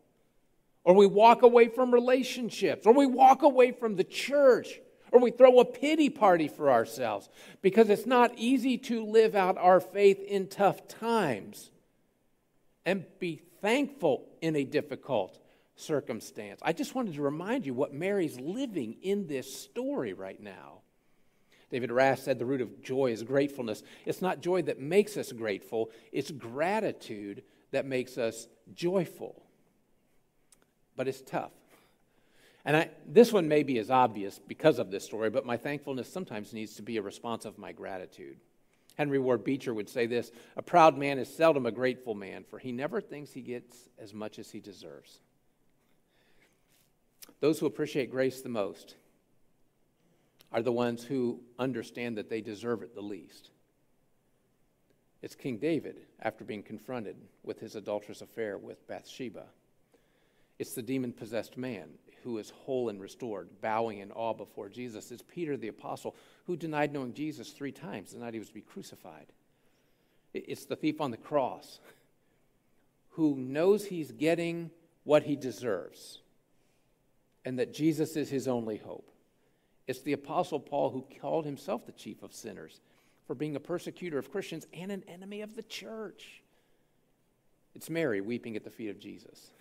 or 0.84 0.96
we 0.96 1.06
walk 1.06 1.44
away 1.44 1.68
from 1.68 1.94
relationships, 1.94 2.88
or 2.88 2.94
we 2.94 3.06
walk 3.06 3.44
away 3.44 3.72
from 3.72 3.96
the 3.96 4.04
church, 4.04 4.80
or 5.12 5.20
we 5.20 5.32
throw 5.32 5.60
a 5.60 5.66
pity 5.66 6.10
party 6.10 6.48
for 6.48 6.72
ourselves 6.72 7.30
because 7.62 7.90
it's 7.90 8.06
not 8.06 8.32
easy 8.38 8.78
to 8.78 9.06
live 9.06 9.36
out 9.36 9.58
our 9.58 9.80
faith 9.80 10.20
in 10.24 10.48
tough 10.48 10.88
times. 10.88 11.72
and 12.86 13.06
be 13.20 13.42
thankful 13.62 14.24
in 14.42 14.56
a 14.56 14.64
difficult 14.64 15.38
circumstance. 15.77 16.60
I 16.63 16.74
just 16.74 16.96
wanted 16.96 17.15
to 17.15 17.22
remind 17.22 17.65
you 17.65 17.74
what 17.74 17.93
Mary's 17.93 18.39
living 18.39 18.98
in 19.01 19.27
this 19.27 19.53
story 19.53 20.13
right 20.13 20.41
now. 20.41 20.79
David 21.69 21.91
Rast 21.91 22.24
said 22.24 22.39
the 22.39 22.46
root 22.46 22.62
of 22.62 22.81
joy 22.81 23.12
is 23.12 23.24
gratefulness. 23.24 23.84
It's 24.05 24.22
not 24.22 24.41
joy 24.41 24.62
that 24.63 24.79
makes 24.79 25.17
us 25.17 25.31
grateful, 25.31 25.91
it's 26.12 26.31
gratitude 26.31 27.43
that 27.72 27.86
makes 27.86 28.17
us 28.17 28.48
joyful. 28.74 29.43
But 30.96 31.07
it's 31.07 31.22
tough. 31.22 31.51
And 32.65 32.75
I, 32.75 32.89
this 33.05 33.31
one 33.31 33.48
may 33.48 33.63
be 33.63 33.79
as 33.79 33.89
obvious 33.89 34.39
because 34.39 34.79
of 34.79 34.91
this 34.91 35.05
story, 35.05 35.29
but 35.29 35.46
my 35.46 35.55
thankfulness 35.55 36.12
sometimes 36.12 36.53
needs 36.53 36.75
to 36.75 36.81
be 36.81 36.98
a 36.98 37.01
response 37.01 37.46
of 37.46 37.57
my 37.57 37.72
gratitude. 37.72 38.38
Henry 38.98 39.19
Ward 39.19 39.43
Beecher 39.43 39.74
would 39.74 39.88
say 39.88 40.05
this 40.05 40.31
A 40.57 40.62
proud 40.62 40.98
man 40.98 41.19
is 41.19 41.34
seldom 41.34 41.65
a 41.65 41.72
grateful 41.72 42.15
man, 42.15 42.43
for 42.43 42.60
he 42.60 42.72
never 42.72 43.00
thinks 43.00 43.31
he 43.31 43.41
gets 43.41 43.89
as 44.00 44.13
much 44.13 44.39
as 44.39 44.51
he 44.51 44.60
deserves. 44.60 45.19
Those 47.39 47.60
who 47.60 47.65
appreciate 47.65 48.10
grace 48.10 48.41
the 48.41 48.50
most 48.50 48.96
are 50.51 50.62
the 50.62 50.72
ones 50.72 51.03
who 51.03 51.41
understand 51.60 52.17
that 52.17 52.29
they 52.29 52.41
deserve 52.41 52.82
it 52.82 52.96
the 52.96 53.01
least. 53.01 53.51
It's 55.22 55.36
King 55.36 55.58
David 55.58 56.01
after 56.22 56.44
being 56.44 56.63
confronted 56.63 57.17
with 57.44 57.60
his 57.60 57.75
adulterous 57.75 58.22
affair 58.22 58.58
with 58.58 58.88
Bathsheba. 58.88 59.46
It's 60.58 60.74
the 60.74 60.82
demon 60.82 61.12
possessed 61.12 61.58
man 61.58 61.89
who 62.24 62.38
is 62.39 62.50
whole 62.50 62.89
and 62.89 63.00
restored, 63.00 63.50
bowing 63.62 64.00
in 64.00 64.12
awe 64.12 64.34
before 64.34 64.70
Jesus. 64.70 65.12
It's 65.12 65.24
Peter 65.24 65.58
the 65.58 65.67
apostle 65.67 66.15
who 66.46 66.56
denied 66.56 66.94
knowing 66.94 67.13
Jesus 67.13 67.51
three 67.51 67.72
times 67.72 68.12
the 68.12 68.20
night 68.20 68.34
he 68.34 68.39
was 68.39 68.50
to 68.50 68.53
be 68.53 68.62
crucified. 68.62 69.27
It's 70.34 70.65
the 70.65 70.75
thief 70.75 71.01
on 71.01 71.12
the 71.12 71.17
cross 71.17 71.79
who 73.12 73.36
knows 73.36 73.86
he's 73.86 74.12
getting 74.12 74.72
what 75.03 75.24
he 75.24 75.36
deserves 75.36 76.20
and 77.48 77.60
that 77.60 77.74
Jesus 77.74 78.18
is 78.18 78.30
his 78.30 78.50
only 78.50 78.75
hope. 78.75 79.10
It's 79.88 80.01
the 80.01 80.12
apostle 80.12 80.60
Paul 80.60 80.89
who 80.89 81.06
called 81.22 81.46
himself 81.46 81.86
the 81.86 81.94
chief 81.94 82.22
of 82.22 82.34
sinners 82.34 82.82
for 83.25 83.36
being 83.36 83.56
a 83.56 83.60
persecutor 83.62 84.18
of 84.18 84.30
Christians 84.30 84.68
and 84.74 84.92
an 84.92 85.06
enemy 85.08 85.39
of 85.39 85.56
the 85.56 85.63
church. 85.63 86.42
It's 87.74 87.89
Mary 87.89 88.20
weeping 88.20 88.58
at 88.58 88.66
the 88.66 88.70
feet 88.70 88.89
of 88.89 89.00
Jesus. 89.00 89.51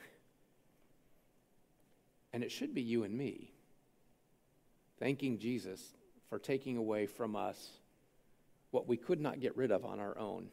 And 2.33 2.43
it 2.43 2.51
should 2.51 2.75
be 2.75 2.83
you 2.83 3.05
and 3.05 3.17
me 3.17 3.53
thanking 4.99 5.39
Jesus 5.39 5.81
for 6.29 6.41
taking 6.41 6.77
away 6.77 7.07
from 7.07 7.37
us 7.37 7.69
what 8.73 8.89
we 8.89 8.97
could 8.97 9.21
not 9.21 9.39
get 9.39 9.57
rid 9.57 9.71
of 9.71 9.85
on 9.85 10.01
our 10.01 10.19
own. 10.19 10.49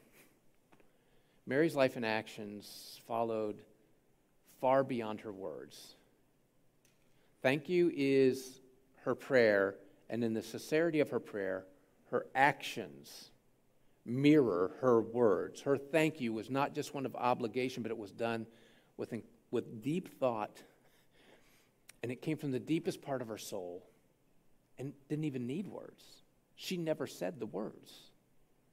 Mary's 1.47 1.75
life 1.75 1.95
and 1.95 2.05
actions 2.05 3.01
followed 3.07 3.59
far 4.61 4.83
beyond 4.83 5.21
her 5.21 5.31
words. 5.31 5.95
Thank 7.43 7.69
you 7.69 7.91
is 7.95 8.61
her 9.03 9.13
prayer, 9.13 9.75
and 10.09 10.23
in 10.23 10.33
the 10.33 10.41
sincerity 10.41 10.99
of 11.01 11.11
her 11.11 11.19
prayer, 11.19 11.65
her 12.09 12.25
actions 12.33 13.29
mirror 14.05 14.71
her 14.81 15.01
words. 15.01 15.61
Her 15.61 15.77
thank 15.77 16.19
you 16.19 16.33
was 16.33 16.49
not 16.49 16.73
just 16.73 16.95
one 16.95 17.05
of 17.05 17.15
obligation, 17.15 17.83
but 17.83 17.91
it 17.91 17.97
was 17.97 18.11
done 18.11 18.47
with, 18.97 19.13
with 19.51 19.83
deep 19.83 20.19
thought 20.19 20.63
and 22.03 22.11
it 22.11 22.21
came 22.21 22.37
from 22.37 22.51
the 22.51 22.59
deepest 22.59 23.01
part 23.01 23.21
of 23.21 23.29
her 23.29 23.37
soul 23.37 23.81
and 24.77 24.93
didn't 25.07 25.23
even 25.23 25.47
need 25.47 25.67
words. 25.67 26.03
She 26.55 26.75
never 26.75 27.07
said 27.07 27.39
the 27.39 27.45
words. 27.45 28.11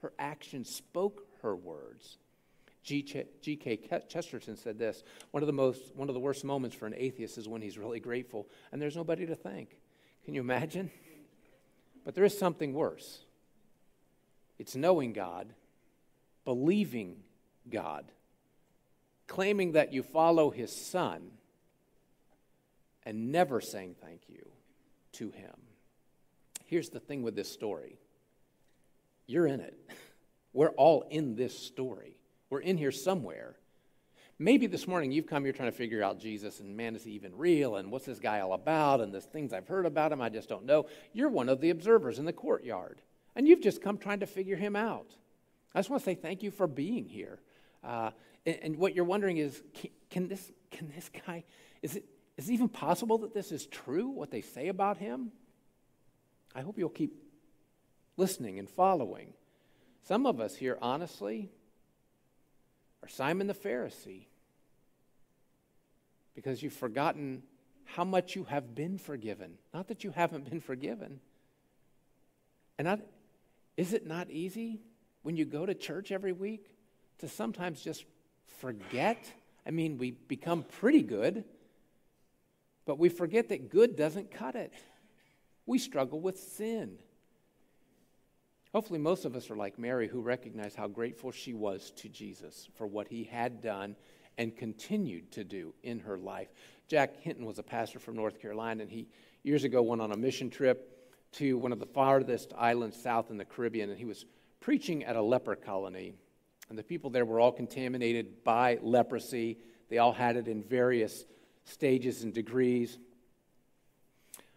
Her 0.03 0.12
actions 0.19 0.69
spoke 0.69 1.27
her 1.43 1.55
words. 1.55 2.19
G.K. 2.83 3.79
Chesterton 4.09 4.57
said 4.57 4.79
this 4.79 5.03
one 5.31 5.43
of, 5.43 5.47
the 5.47 5.53
most, 5.53 5.95
one 5.95 6.09
of 6.09 6.15
the 6.15 6.21
worst 6.21 6.45
moments 6.45 6.75
for 6.75 6.87
an 6.87 6.95
atheist 6.97 7.37
is 7.39 7.49
when 7.49 7.61
he's 7.62 7.79
really 7.79 8.01
grateful 8.01 8.49
and 8.73 8.81
there's 8.81 8.97
nobody 8.97 9.27
to 9.27 9.35
thank. 9.35 9.77
Can 10.25 10.35
you 10.35 10.40
imagine? 10.40 10.90
But 12.05 12.14
there 12.14 12.25
is 12.25 12.38
something 12.38 12.73
worse 12.73 13.25
it's 14.59 14.77
knowing 14.77 15.12
God, 15.12 15.53
believing 16.45 17.16
God, 17.71 18.05
claiming 19.27 19.73
that 19.73 19.93
you 19.93 20.03
follow 20.03 20.51
his 20.51 20.75
son 20.75 21.31
and 23.05 23.33
never 23.33 23.61
saying 23.61 23.97
thank 24.03 24.23
you 24.29 24.51
to 25.12 25.31
him. 25.31 25.55
Here's 26.66 26.90
the 26.90 27.01
thing 27.01 27.23
with 27.23 27.35
this 27.35 27.51
story 27.51 27.99
you're 29.27 29.47
in 29.47 29.61
it. 29.61 29.79
We're 30.53 30.71
all 30.71 31.05
in 31.09 31.37
this 31.37 31.57
story. 31.57 32.16
We're 32.51 32.61
in 32.61 32.77
here 32.77 32.93
somewhere. 32.93 33.55
Maybe 34.39 34.67
this 34.67 34.89
morning 34.89 35.13
you've 35.13 35.27
come 35.27 35.45
here 35.45 35.53
trying 35.53 35.71
to 35.71 35.77
figure 35.77 36.03
out 36.03 36.19
Jesus 36.19 36.61
and 36.61 36.77
man, 36.77 36.97
is 36.97 37.05
he 37.05 37.13
even 37.13 37.37
real? 37.37 37.77
And 37.77 37.93
what's 37.93 38.07
this 38.07 38.19
guy 38.19 38.41
all 38.41 38.55
about? 38.55 39.01
And 39.01 39.15
the 39.15 39.21
things 39.21 39.53
I've 39.53 39.69
heard 39.69 39.87
about 39.87 40.13
him, 40.13 40.21
I 40.21 40.31
just 40.31 40.49
don't 40.49 40.65
know. 40.65 40.87
You're 41.13 41.29
one 41.29 41.49
of 41.49 41.61
the 41.61 41.71
observers 41.71 42.19
in 42.19 42.25
the 42.25 42.33
courtyard. 42.33 43.01
And 43.37 43.47
you've 43.47 43.61
just 43.61 43.83
come 43.83 43.99
trying 43.99 44.21
to 44.21 44.27
figure 44.27 44.57
him 44.57 44.75
out. 44.75 45.15
I 45.75 45.79
just 45.79 45.91
want 45.91 46.03
to 46.03 46.05
say 46.05 46.15
thank 46.15 46.43
you 46.43 46.51
for 46.51 46.67
being 46.67 47.05
here. 47.05 47.39
Uh, 47.85 48.11
and, 48.45 48.59
and, 48.63 48.77
what 48.77 48.95
you're 48.95 49.05
wondering 49.05 49.37
is 49.37 49.63
can, 49.73 49.91
can, 50.11 50.29
this, 50.29 50.51
can 50.71 50.93
this 50.95 51.09
guy, 51.27 51.45
is 51.83 51.97
it, 51.97 52.05
is 52.37 52.49
it 52.49 52.53
even 52.53 52.69
possible 52.69 53.19
that 53.19 53.33
this 53.33 53.53
is 53.53 53.67
true, 53.67 54.09
what 54.09 54.31
they 54.31 54.41
say 54.41 54.69
about 54.69 54.99
him? 54.99 55.31
I 56.55 56.63
hope 56.63 56.79
you'll 56.79 56.89
keep 56.89 57.15
listening 58.17 58.59
and 58.59 58.69
following. 58.69 59.33
Some 60.03 60.27
of 60.27 60.41
us 60.41 60.57
here, 60.57 60.77
honestly, 60.83 61.51
are 63.03 63.09
Simon 63.09 63.47
the 63.47 63.55
Pharisee 63.55 64.27
because 66.35 66.63
you've 66.63 66.73
forgotten 66.73 67.43
how 67.85 68.05
much 68.05 68.37
you 68.37 68.45
have 68.45 68.75
been 68.75 68.99
forgiven. 68.99 69.59
Not 69.75 69.89
that 69.89 70.05
you 70.05 70.11
haven't 70.11 70.49
been 70.49 70.61
forgiven. 70.61 71.21
And 72.79 73.03
is 73.77 73.93
it 73.93 74.07
not 74.07 74.31
easy 74.31 74.81
when 75.23 75.37
you 75.37 75.45
go 75.45 75.67
to 75.67 75.75
church 75.75 76.13
every 76.13 76.33
week 76.33 76.75
to 77.19 77.29
sometimes 77.29 77.83
just 77.83 78.05
forget? 78.61 79.19
I 79.67 79.71
mean, 79.71 79.99
we 79.99 80.13
become 80.13 80.63
pretty 80.63 81.03
good 81.03 81.45
but 82.91 82.99
we 82.99 83.09
forget 83.09 83.51
that 83.51 83.71
good 83.71 83.95
doesn't 83.95 84.33
cut 84.33 84.57
it. 84.57 84.73
We 85.65 85.79
struggle 85.79 86.21
with 86.21 86.41
sin. 86.41 86.99
Hopefully, 88.72 89.00
most 89.00 89.24
of 89.24 89.35
us 89.35 89.50
are 89.50 89.56
like 89.56 89.78
Mary, 89.78 90.06
who 90.06 90.20
recognized 90.20 90.76
how 90.76 90.87
grateful 90.87 91.33
she 91.33 91.54
was 91.54 91.90
to 91.96 92.09
Jesus 92.09 92.68
for 92.74 92.87
what 92.87 93.09
he 93.09 93.24
had 93.24 93.61
done 93.61 93.96
and 94.38 94.56
continued 94.56 95.33
to 95.33 95.42
do 95.42 95.74
in 95.83 95.98
her 95.98 96.16
life. 96.16 96.48
Jack 96.87 97.20
Hinton 97.20 97.44
was 97.44 97.59
a 97.59 97.64
pastor 97.64 97.98
from 97.98 98.14
North 98.14 98.40
Carolina, 98.40 98.83
and 98.83 98.90
he 98.90 99.09
years 99.42 99.64
ago 99.64 99.83
went 99.83 100.00
on 100.00 100.12
a 100.12 100.16
mission 100.16 100.50
trip 100.50 101.11
to 101.33 101.59
one 101.59 101.72
of 101.72 101.80
the 101.80 101.87
farthest 101.87 102.52
islands 102.56 103.00
south 103.00 103.30
in 103.30 103.37
the 103.37 103.44
Caribbean, 103.44 103.90
and 103.90 103.98
he 103.98 104.04
was 104.04 104.24
preaching 104.61 105.04
at 105.04 105.16
a 105.16 105.22
leper 105.22 105.56
colony. 105.56 106.14
And 106.68 106.78
the 106.78 106.85
people 106.85 107.11
there 107.11 107.24
were 107.24 107.40
all 107.40 107.52
contaminated 107.52 108.44
by 108.44 108.78
leprosy. 108.83 109.59
They 109.88 109.98
all 109.98 110.12
had 110.12 110.37
it 110.37 110.46
in 110.46 110.62
various 110.62 111.24
stages 111.64 112.22
and 112.22 112.33
degrees. 112.33 112.98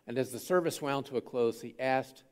And 0.05 0.17
as 0.19 0.31
the 0.31 0.39
service 0.39 0.81
wound 0.81 1.07
to 1.07 1.17
a 1.17 1.21
close, 1.21 1.61
he 1.61 1.75
asked 1.79 2.23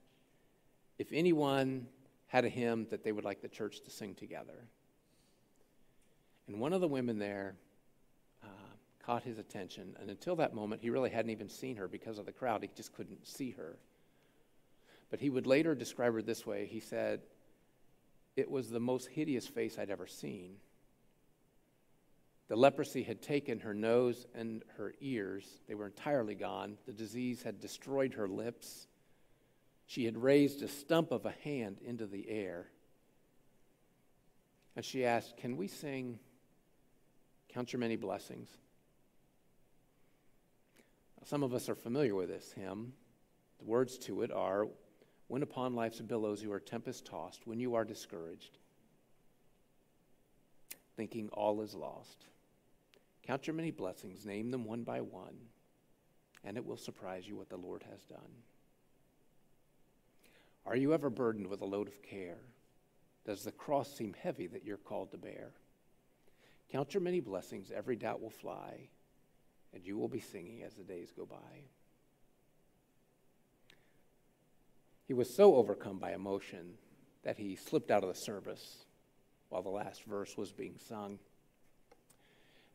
if 1.01 1.11
anyone 1.11 1.87
had 2.27 2.45
a 2.45 2.49
hymn 2.49 2.85
that 2.91 3.03
they 3.03 3.11
would 3.11 3.25
like 3.25 3.41
the 3.41 3.47
church 3.47 3.81
to 3.81 3.89
sing 3.89 4.13
together. 4.13 4.67
And 6.47 6.59
one 6.59 6.73
of 6.73 6.81
the 6.81 6.87
women 6.87 7.17
there 7.17 7.55
uh, 8.43 8.47
caught 9.03 9.23
his 9.23 9.39
attention. 9.39 9.95
And 9.99 10.11
until 10.11 10.35
that 10.35 10.53
moment, 10.53 10.83
he 10.83 10.91
really 10.91 11.09
hadn't 11.09 11.31
even 11.31 11.49
seen 11.49 11.77
her 11.77 11.87
because 11.87 12.19
of 12.19 12.27
the 12.27 12.31
crowd. 12.31 12.61
He 12.61 12.69
just 12.75 12.93
couldn't 12.93 13.27
see 13.27 13.49
her. 13.49 13.79
But 15.09 15.19
he 15.19 15.31
would 15.31 15.47
later 15.47 15.73
describe 15.73 16.13
her 16.13 16.21
this 16.21 16.45
way 16.45 16.67
He 16.67 16.79
said, 16.79 17.21
It 18.35 18.51
was 18.51 18.69
the 18.69 18.79
most 18.79 19.07
hideous 19.07 19.47
face 19.47 19.79
I'd 19.79 19.89
ever 19.89 20.05
seen. 20.05 20.57
The 22.47 22.55
leprosy 22.55 23.01
had 23.01 23.23
taken 23.23 23.61
her 23.61 23.73
nose 23.73 24.27
and 24.35 24.61
her 24.77 24.93
ears, 25.01 25.61
they 25.67 25.73
were 25.73 25.87
entirely 25.87 26.35
gone. 26.35 26.77
The 26.85 26.93
disease 26.93 27.41
had 27.41 27.59
destroyed 27.59 28.13
her 28.13 28.27
lips. 28.27 28.85
She 29.91 30.05
had 30.05 30.15
raised 30.15 30.61
a 30.61 30.69
stump 30.69 31.11
of 31.11 31.25
a 31.25 31.33
hand 31.43 31.81
into 31.85 32.05
the 32.05 32.29
air. 32.29 32.67
And 34.73 34.85
she 34.85 35.03
asked, 35.03 35.35
Can 35.35 35.57
we 35.57 35.67
sing 35.67 36.17
Count 37.49 37.73
Your 37.73 37.81
Many 37.81 37.97
Blessings? 37.97 38.47
Some 41.25 41.43
of 41.43 41.53
us 41.53 41.67
are 41.67 41.75
familiar 41.75 42.15
with 42.15 42.29
this 42.29 42.53
hymn. 42.53 42.93
The 43.59 43.65
words 43.65 43.97
to 44.05 44.21
it 44.21 44.31
are 44.31 44.69
When 45.27 45.43
upon 45.43 45.75
life's 45.75 45.99
billows 45.99 46.41
you 46.41 46.53
are 46.53 46.61
tempest 46.61 47.05
tossed, 47.05 47.45
when 47.45 47.59
you 47.59 47.75
are 47.75 47.83
discouraged, 47.83 48.59
thinking 50.95 51.27
all 51.33 51.59
is 51.59 51.73
lost. 51.73 52.27
Count 53.27 53.45
your 53.45 53.57
many 53.57 53.71
blessings, 53.71 54.25
name 54.25 54.51
them 54.51 54.63
one 54.63 54.83
by 54.83 55.01
one, 55.01 55.35
and 56.45 56.55
it 56.55 56.65
will 56.65 56.77
surprise 56.77 57.27
you 57.27 57.35
what 57.35 57.49
the 57.49 57.57
Lord 57.57 57.83
has 57.91 58.05
done. 58.05 58.31
Are 60.65 60.75
you 60.75 60.93
ever 60.93 61.09
burdened 61.09 61.47
with 61.47 61.61
a 61.61 61.65
load 61.65 61.87
of 61.87 62.01
care? 62.03 62.39
Does 63.25 63.43
the 63.43 63.51
cross 63.51 63.95
seem 63.95 64.15
heavy 64.19 64.47
that 64.47 64.65
you're 64.65 64.77
called 64.77 65.11
to 65.11 65.17
bear? 65.17 65.51
Count 66.71 66.93
your 66.93 67.01
many 67.01 67.19
blessings, 67.19 67.71
every 67.75 67.95
doubt 67.95 68.21
will 68.21 68.29
fly, 68.29 68.87
and 69.73 69.85
you 69.85 69.97
will 69.97 70.07
be 70.07 70.19
singing 70.19 70.63
as 70.63 70.73
the 70.73 70.83
days 70.83 71.11
go 71.15 71.25
by. 71.25 71.65
He 75.07 75.13
was 75.13 75.33
so 75.33 75.55
overcome 75.55 75.99
by 75.99 76.13
emotion 76.13 76.75
that 77.23 77.37
he 77.37 77.55
slipped 77.55 77.91
out 77.91 78.03
of 78.03 78.09
the 78.09 78.19
service 78.19 78.85
while 79.49 79.61
the 79.61 79.69
last 79.69 80.05
verse 80.05 80.37
was 80.37 80.53
being 80.53 80.75
sung. 80.87 81.19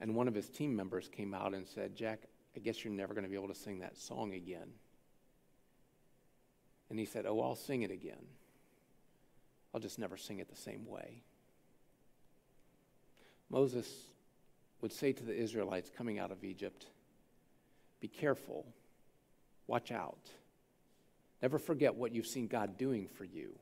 And 0.01 0.14
one 0.14 0.29
of 0.29 0.35
his 0.35 0.51
team 0.51 0.77
members 0.77 1.09
came 1.09 1.33
out 1.33 1.55
and 1.55 1.66
said, 1.66 1.96
Jack, 1.96 2.25
I 2.55 2.59
guess 2.59 2.85
you're 2.85 2.92
never 2.92 3.14
going 3.14 3.25
to 3.25 3.31
be 3.31 3.37
able 3.37 3.49
to 3.49 3.55
sing 3.55 3.79
that 3.81 3.96
song 3.96 4.35
again. 4.35 4.68
And 6.90 6.99
he 6.99 7.05
said, 7.05 7.27
Oh, 7.27 7.40
I'll 7.40 7.57
sing 7.57 7.83
it 7.83 7.90
again. 7.90 8.25
I'll 9.75 9.81
just 9.81 9.99
never 9.99 10.16
sing 10.16 10.38
it 10.38 10.49
the 10.49 10.57
same 10.57 10.87
way. 10.87 11.22
Moses 13.51 13.88
would 14.81 14.92
say 14.92 15.12
to 15.12 15.25
the 15.25 15.35
Israelites 15.35 15.90
coming 15.96 16.18
out 16.18 16.31
of 16.31 16.44
Egypt, 16.44 16.87
Be 18.01 18.09
careful, 18.09 18.66
watch 19.66 19.90
out. 19.90 20.31
Never 21.42 21.59
forget 21.59 21.94
what 21.94 22.12
you've 22.12 22.27
seen 22.27 22.46
God 22.46 22.79
doing 22.79 23.09
for 23.09 23.25
you. 23.25 23.59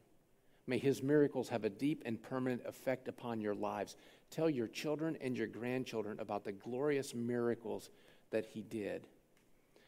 May 0.66 0.78
his 0.78 1.02
miracles 1.02 1.48
have 1.50 1.64
a 1.64 1.70
deep 1.70 2.02
and 2.06 2.22
permanent 2.22 2.62
effect 2.64 3.08
upon 3.08 3.40
your 3.40 3.54
lives. 3.54 3.96
Tell 4.30 4.48
your 4.48 4.68
children 4.68 5.18
and 5.20 5.36
your 5.36 5.46
grandchildren 5.46 6.18
about 6.20 6.44
the 6.44 6.52
glorious 6.52 7.14
miracles 7.14 7.90
that 8.30 8.46
he 8.46 8.62
did. 8.62 9.06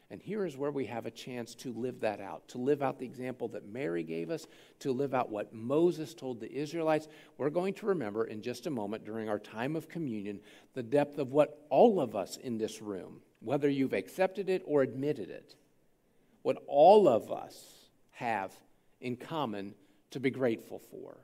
And 0.09 0.21
here 0.21 0.45
is 0.45 0.55
where 0.55 0.71
we 0.71 0.85
have 0.85 1.05
a 1.05 1.11
chance 1.11 1.53
to 1.55 1.73
live 1.73 1.99
that 1.99 2.21
out, 2.21 2.47
to 2.49 2.57
live 2.57 2.81
out 2.81 2.97
the 2.97 3.05
example 3.05 3.49
that 3.49 3.67
Mary 3.67 4.03
gave 4.03 4.29
us, 4.29 4.47
to 4.79 4.93
live 4.93 5.13
out 5.13 5.29
what 5.29 5.53
Moses 5.53 6.13
told 6.13 6.39
the 6.39 6.51
Israelites. 6.51 7.09
We're 7.37 7.49
going 7.49 7.73
to 7.75 7.87
remember 7.87 8.23
in 8.23 8.41
just 8.41 8.67
a 8.67 8.71
moment 8.71 9.03
during 9.03 9.27
our 9.27 9.39
time 9.39 9.75
of 9.75 9.89
communion 9.89 10.39
the 10.73 10.83
depth 10.83 11.17
of 11.17 11.33
what 11.33 11.65
all 11.69 11.99
of 11.99 12.15
us 12.15 12.37
in 12.37 12.57
this 12.57 12.81
room, 12.81 13.19
whether 13.41 13.67
you've 13.69 13.93
accepted 13.93 14.47
it 14.47 14.61
or 14.65 14.81
admitted 14.81 15.29
it, 15.29 15.55
what 16.41 16.63
all 16.67 17.09
of 17.09 17.29
us 17.29 17.89
have 18.11 18.53
in 19.01 19.17
common 19.17 19.75
to 20.11 20.21
be 20.21 20.29
grateful 20.29 20.79
for. 20.79 21.17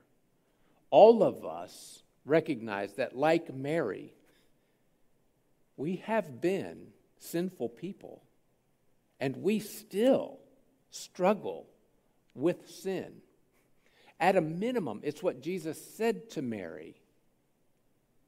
All 0.90 1.24
of 1.24 1.46
us 1.46 2.04
recognize 2.26 2.94
that, 2.96 3.16
like 3.16 3.54
Mary, 3.54 4.14
we 5.78 5.98
have 6.06 6.42
been 6.42 6.88
sinful 7.18 7.70
people 7.70 8.22
and 9.24 9.38
we 9.38 9.58
still 9.60 10.38
struggle 10.92 11.66
with 12.36 12.70
sin. 12.70 13.22
At 14.20 14.36
a 14.36 14.42
minimum, 14.42 15.00
it's 15.02 15.24
what 15.24 15.42
Jesus 15.42 15.82
said 15.96 16.30
to 16.32 16.42
Mary, 16.42 17.00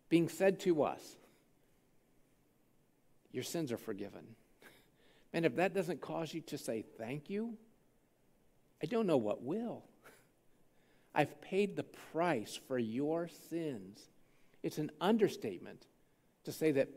being 0.07 0.29
said 0.29 0.61
to 0.61 0.83
us 0.83 1.03
Your 3.33 3.43
sins 3.43 3.73
are 3.73 3.77
forgiven. 3.77 4.25
And 5.33 5.45
if 5.45 5.57
that 5.57 5.73
doesn't 5.73 5.99
cause 5.99 6.33
you 6.33 6.39
to 6.43 6.57
say 6.57 6.85
thank 6.97 7.29
you, 7.29 7.57
I 8.81 8.85
don't 8.85 9.05
know 9.05 9.17
what 9.17 9.43
will. 9.43 9.83
I've 11.13 11.41
paid 11.41 11.75
the 11.75 11.83
price 12.13 12.57
for 12.69 12.79
your 12.79 13.27
sins. 13.49 13.99
It's 14.63 14.77
an 14.77 14.91
understatement 15.01 15.87
to 16.45 16.53
say 16.53 16.71
that 16.71 16.87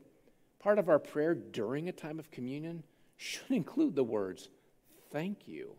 part 0.61 0.78
of 0.78 0.88
our 0.88 1.00
prayer 1.00 1.34
during 1.34 1.88
a 1.88 1.92
time 1.92 2.20
of 2.20 2.30
communion 2.30 2.84
should 3.18 3.50
include 3.50 3.94
the 3.94 4.04
words, 4.04 4.48
thank 5.12 5.46
you. 5.46 5.74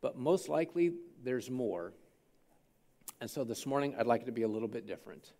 But 0.00 0.16
most 0.16 0.48
likely, 0.48 0.92
there's 1.22 1.50
more. 1.50 1.92
And 3.20 3.28
so 3.28 3.44
this 3.44 3.66
morning, 3.66 3.94
I'd 3.98 4.06
like 4.06 4.22
it 4.22 4.26
to 4.26 4.32
be 4.32 4.42
a 4.42 4.48
little 4.48 4.68
bit 4.68 4.86
different. 4.86 5.32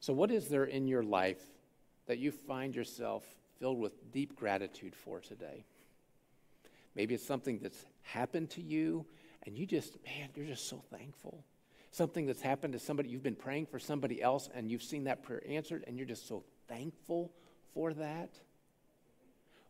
So, 0.00 0.12
what 0.12 0.30
is 0.30 0.48
there 0.48 0.64
in 0.64 0.86
your 0.86 1.02
life 1.02 1.42
that 2.06 2.18
you 2.18 2.30
find 2.30 2.74
yourself 2.74 3.24
filled 3.58 3.78
with 3.78 4.12
deep 4.12 4.36
gratitude 4.36 4.94
for 4.94 5.20
today? 5.20 5.64
Maybe 6.94 7.14
it's 7.14 7.26
something 7.26 7.58
that's 7.62 7.86
happened 8.02 8.50
to 8.50 8.62
you, 8.62 9.06
and 9.44 9.56
you 9.56 9.66
just, 9.66 9.96
man, 10.04 10.28
you're 10.34 10.46
just 10.46 10.68
so 10.68 10.82
thankful. 10.90 11.44
Something 11.92 12.26
that's 12.26 12.42
happened 12.42 12.74
to 12.74 12.78
somebody, 12.78 13.08
you've 13.08 13.22
been 13.22 13.34
praying 13.34 13.66
for 13.66 13.78
somebody 13.78 14.22
else, 14.22 14.48
and 14.54 14.70
you've 14.70 14.82
seen 14.82 15.04
that 15.04 15.22
prayer 15.22 15.42
answered, 15.48 15.84
and 15.86 15.96
you're 15.96 16.06
just 16.06 16.28
so 16.28 16.44
thankful 16.68 17.32
for 17.72 17.94
that. 17.94 18.30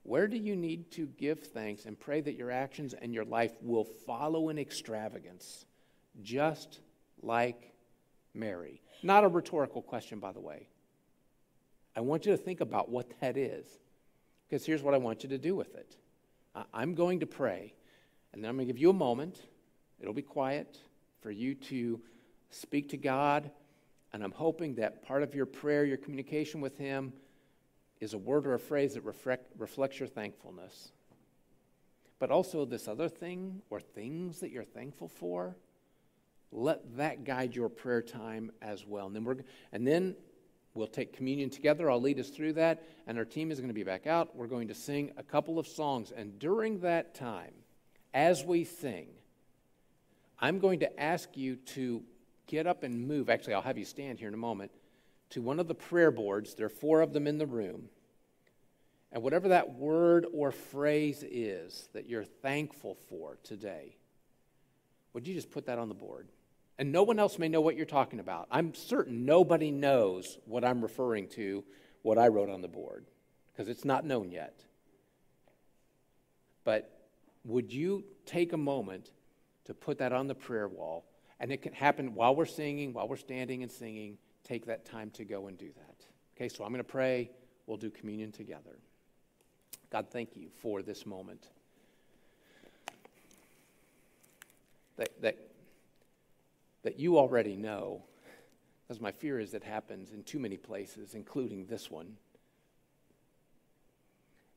Where 0.02 0.26
do 0.26 0.36
you 0.36 0.56
need 0.56 0.90
to 0.92 1.06
give 1.06 1.40
thanks 1.40 1.84
and 1.84 1.98
pray 1.98 2.20
that 2.20 2.34
your 2.34 2.50
actions 2.50 2.94
and 2.94 3.12
your 3.14 3.24
life 3.24 3.52
will 3.60 3.84
follow 3.84 4.48
in 4.48 4.58
extravagance, 4.58 5.66
just 6.22 6.80
like 7.22 7.72
Mary? 8.34 8.80
Not 9.02 9.24
a 9.24 9.28
rhetorical 9.28 9.82
question, 9.82 10.18
by 10.18 10.32
the 10.32 10.40
way. 10.40 10.68
I 11.94 12.00
want 12.00 12.24
you 12.24 12.32
to 12.32 12.38
think 12.38 12.60
about 12.60 12.88
what 12.88 13.10
that 13.20 13.36
is, 13.36 13.66
because 14.48 14.64
here's 14.64 14.82
what 14.82 14.94
I 14.94 14.98
want 14.98 15.22
you 15.22 15.28
to 15.30 15.38
do 15.38 15.54
with 15.54 15.74
it. 15.74 15.96
I'm 16.72 16.94
going 16.94 17.20
to 17.20 17.26
pray, 17.26 17.74
and 18.32 18.42
then 18.42 18.48
I'm 18.48 18.56
going 18.56 18.66
to 18.66 18.72
give 18.72 18.80
you 18.80 18.90
a 18.90 18.94
moment. 18.94 19.40
It'll 20.00 20.14
be 20.14 20.22
quiet 20.22 20.78
for 21.20 21.30
you 21.30 21.54
to 21.54 22.00
speak 22.50 22.88
to 22.90 22.96
God, 22.96 23.50
and 24.12 24.24
I'm 24.24 24.32
hoping 24.32 24.74
that 24.76 25.02
part 25.02 25.22
of 25.22 25.34
your 25.34 25.46
prayer, 25.46 25.84
your 25.84 25.98
communication 25.98 26.60
with 26.60 26.78
Him, 26.78 27.12
is 28.00 28.14
a 28.14 28.18
word 28.18 28.46
or 28.46 28.54
a 28.54 28.58
phrase 28.58 28.94
that 28.94 29.04
reflect, 29.04 29.52
reflects 29.58 29.98
your 29.98 30.08
thankfulness. 30.08 30.92
But 32.18 32.30
also, 32.30 32.64
this 32.64 32.88
other 32.88 33.08
thing 33.08 33.62
or 33.70 33.80
things 33.80 34.40
that 34.40 34.50
you're 34.50 34.64
thankful 34.64 35.08
for, 35.08 35.56
let 36.52 36.96
that 36.96 37.24
guide 37.24 37.54
your 37.54 37.68
prayer 37.68 38.02
time 38.02 38.50
as 38.60 38.84
well. 38.86 39.06
And 39.06 39.16
then, 39.16 39.24
we're, 39.24 39.36
and 39.72 39.86
then 39.86 40.16
we'll 40.74 40.86
take 40.86 41.16
communion 41.16 41.48
together. 41.48 41.90
I'll 41.90 42.00
lead 42.00 42.18
us 42.18 42.28
through 42.28 42.54
that, 42.54 42.86
and 43.06 43.16
our 43.16 43.24
team 43.24 43.50
is 43.50 43.58
going 43.58 43.68
to 43.68 43.74
be 43.74 43.84
back 43.84 44.06
out. 44.06 44.36
We're 44.36 44.48
going 44.48 44.68
to 44.68 44.74
sing 44.74 45.12
a 45.16 45.22
couple 45.22 45.58
of 45.58 45.66
songs. 45.66 46.12
And 46.14 46.38
during 46.38 46.80
that 46.80 47.14
time, 47.14 47.52
as 48.12 48.44
we 48.44 48.64
sing, 48.64 49.06
I'm 50.38 50.58
going 50.58 50.80
to 50.80 51.00
ask 51.00 51.36
you 51.36 51.56
to 51.56 52.02
get 52.46 52.66
up 52.66 52.82
and 52.82 53.06
move. 53.06 53.30
Actually, 53.30 53.54
I'll 53.54 53.62
have 53.62 53.78
you 53.78 53.84
stand 53.84 54.18
here 54.18 54.28
in 54.28 54.34
a 54.34 54.38
moment 54.38 54.72
to 55.30 55.42
one 55.42 55.60
of 55.60 55.68
the 55.68 55.74
prayer 55.74 56.10
boards. 56.10 56.54
There 56.54 56.66
are 56.66 56.70
four 56.70 57.00
of 57.00 57.12
them 57.12 57.26
in 57.26 57.38
the 57.38 57.46
room. 57.46 57.88
And 59.12 59.22
whatever 59.22 59.48
that 59.48 59.74
word 59.74 60.26
or 60.32 60.52
phrase 60.52 61.24
is 61.28 61.88
that 61.92 62.08
you're 62.08 62.24
thankful 62.24 62.96
for 63.08 63.38
today, 63.42 63.96
would 65.12 65.26
you 65.26 65.34
just 65.34 65.50
put 65.50 65.66
that 65.66 65.78
on 65.78 65.88
the 65.88 65.94
board? 65.94 66.28
And 66.78 66.92
no 66.92 67.02
one 67.02 67.18
else 67.18 67.38
may 67.38 67.48
know 67.48 67.60
what 67.60 67.76
you're 67.76 67.86
talking 67.86 68.20
about. 68.20 68.46
I'm 68.50 68.74
certain 68.74 69.24
nobody 69.24 69.70
knows 69.70 70.38
what 70.46 70.64
I'm 70.64 70.80
referring 70.80 71.28
to, 71.30 71.64
what 72.02 72.18
I 72.18 72.28
wrote 72.28 72.48
on 72.48 72.62
the 72.62 72.68
board, 72.68 73.06
because 73.52 73.68
it's 73.68 73.84
not 73.84 74.04
known 74.04 74.30
yet. 74.30 74.64
But 76.64 76.90
would 77.44 77.72
you 77.72 78.04
take 78.26 78.52
a 78.52 78.56
moment 78.56 79.10
to 79.64 79.74
put 79.74 79.98
that 79.98 80.12
on 80.12 80.28
the 80.28 80.34
prayer 80.34 80.68
wall? 80.68 81.04
And 81.40 81.50
it 81.50 81.62
can 81.62 81.72
happen 81.72 82.14
while 82.14 82.34
we're 82.36 82.46
singing, 82.46 82.92
while 82.92 83.08
we're 83.08 83.16
standing 83.16 83.62
and 83.62 83.72
singing 83.72 84.18
take 84.50 84.66
that 84.66 84.84
time 84.84 85.10
to 85.10 85.24
go 85.24 85.46
and 85.46 85.56
do 85.56 85.68
that. 85.76 86.06
Okay, 86.34 86.48
so 86.48 86.64
I'm 86.64 86.72
going 86.72 86.82
to 86.82 86.84
pray. 86.84 87.30
We'll 87.66 87.76
do 87.76 87.88
communion 87.88 88.32
together. 88.32 88.78
God, 89.92 90.08
thank 90.10 90.34
you 90.34 90.48
for 90.60 90.82
this 90.82 91.06
moment. 91.06 91.46
That, 94.96 95.10
that, 95.22 95.38
that 96.82 96.98
you 96.98 97.16
already 97.16 97.56
know, 97.56 98.02
because 98.88 99.00
my 99.00 99.12
fear 99.12 99.38
is 99.38 99.52
that 99.52 99.62
happens 99.62 100.12
in 100.12 100.24
too 100.24 100.40
many 100.40 100.56
places, 100.56 101.14
including 101.14 101.66
this 101.66 101.88
one. 101.88 102.16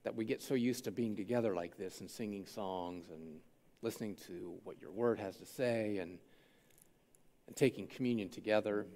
That 0.06 0.16
we 0.16 0.26
get 0.26 0.42
so 0.42 0.56
used 0.56 0.86
to 0.86 0.92
being 0.92 1.16
together 1.16 1.54
like 1.54 1.78
this 1.78 2.00
and 2.00 2.10
singing 2.10 2.48
songs 2.48 3.10
and 3.12 3.40
listening 3.84 4.16
to 4.28 4.56
what 4.64 4.82
your 4.82 4.92
word 4.92 5.20
has 5.20 5.38
to 5.38 5.46
say 5.46 6.00
and, 6.00 6.18
and 7.46 7.56
taking 7.56 7.86
communion 7.86 8.30
together 8.30 8.88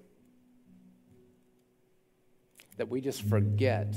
that 2.78 2.88
we 2.88 3.00
just 3.00 3.22
forget 3.22 3.92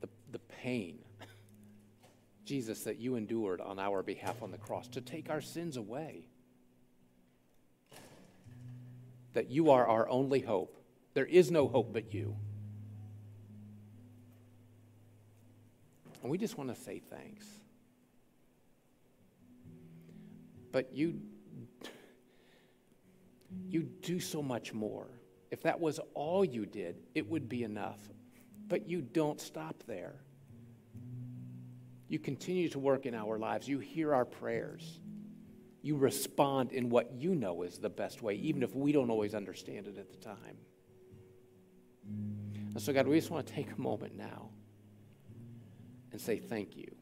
the, 0.00 0.08
the 0.32 0.40
pain, 0.62 0.98
Jesus, 2.44 2.82
that 2.82 2.98
you 2.98 3.14
endured 3.14 3.60
on 3.60 3.78
our 3.78 4.02
behalf 4.02 4.42
on 4.42 4.50
the 4.50 4.58
cross 4.58 4.88
to 4.88 5.00
take 5.00 5.30
our 5.30 5.40
sins 5.40 5.76
away. 5.76 6.26
That 9.34 9.50
you 9.50 9.70
are 9.70 9.86
our 9.86 10.08
only 10.08 10.40
hope. 10.40 10.76
There 11.14 11.24
is 11.24 11.50
no 11.50 11.68
hope 11.68 11.92
but 11.92 12.12
you. 12.12 12.36
And 16.22 16.30
we 16.30 16.38
just 16.38 16.58
want 16.58 16.74
to 16.74 16.80
say 16.80 17.00
thanks. 17.08 17.46
But 20.72 20.92
you, 20.92 21.20
you 23.68 23.82
do 23.82 24.18
so 24.18 24.42
much 24.42 24.72
more. 24.74 25.08
If 25.50 25.62
that 25.62 25.80
was 25.80 25.98
all 26.14 26.44
you 26.44 26.66
did, 26.66 27.02
it 27.14 27.28
would 27.28 27.48
be 27.48 27.64
enough. 27.64 27.98
But 28.68 28.88
you 28.88 29.00
don't 29.00 29.40
stop 29.40 29.82
there. 29.86 30.14
You 32.08 32.18
continue 32.18 32.68
to 32.70 32.78
work 32.78 33.06
in 33.06 33.14
our 33.14 33.38
lives. 33.38 33.68
You 33.68 33.78
hear 33.78 34.14
our 34.14 34.24
prayers. 34.24 35.00
you 35.82 35.96
respond 35.96 36.72
in 36.72 36.90
what 36.90 37.12
you 37.12 37.34
know 37.34 37.62
is 37.62 37.78
the 37.78 37.88
best 37.88 38.22
way, 38.22 38.34
even 38.34 38.62
if 38.62 38.74
we 38.74 38.92
don't 38.92 39.10
always 39.10 39.34
understand 39.34 39.86
it 39.86 39.96
at 39.98 40.10
the 40.10 40.16
time. 40.16 40.58
And 42.74 42.80
so, 42.80 42.92
God, 42.92 43.06
we 43.06 43.16
just 43.16 43.30
want 43.30 43.46
to 43.46 43.52
take 43.52 43.72
a 43.72 43.80
moment 43.80 44.16
now 44.16 44.50
and 46.12 46.20
say 46.20 46.38
thank 46.38 46.76
you 46.76 46.94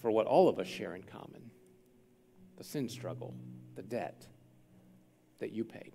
for 0.00 0.10
what 0.10 0.26
all 0.26 0.48
of 0.48 0.58
us 0.58 0.66
share 0.66 0.94
in 0.94 1.02
common 1.02 1.50
the 2.58 2.64
sin 2.64 2.88
struggle, 2.88 3.34
the 3.74 3.82
debt 3.82 4.26
that 5.38 5.52
you 5.52 5.64
paid, 5.64 5.92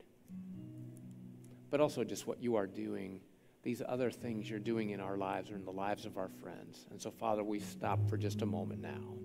but 1.70 1.82
also 1.82 2.04
just 2.04 2.28
what 2.28 2.42
you 2.42 2.56
are 2.56 2.68
doing, 2.68 3.22
these 3.64 3.82
other 3.88 4.12
things 4.12 4.50
you're 4.50 4.60
doing 4.60 4.90
in 4.90 5.00
our 5.00 5.18
lives 5.18 5.52
or 5.52 5.56
in 5.56 5.66
the 5.66 5.72
lives 5.72 6.06
of 6.06 6.18
our 6.18 6.30
friends. 6.42 6.86
And 6.90 7.02
so, 7.02 7.12
Father, 7.12 7.44
we 7.44 7.60
stop 7.60 8.00
for 8.10 8.18
just 8.18 8.42
a 8.42 8.46
moment 8.46 8.82
now. 8.82 9.18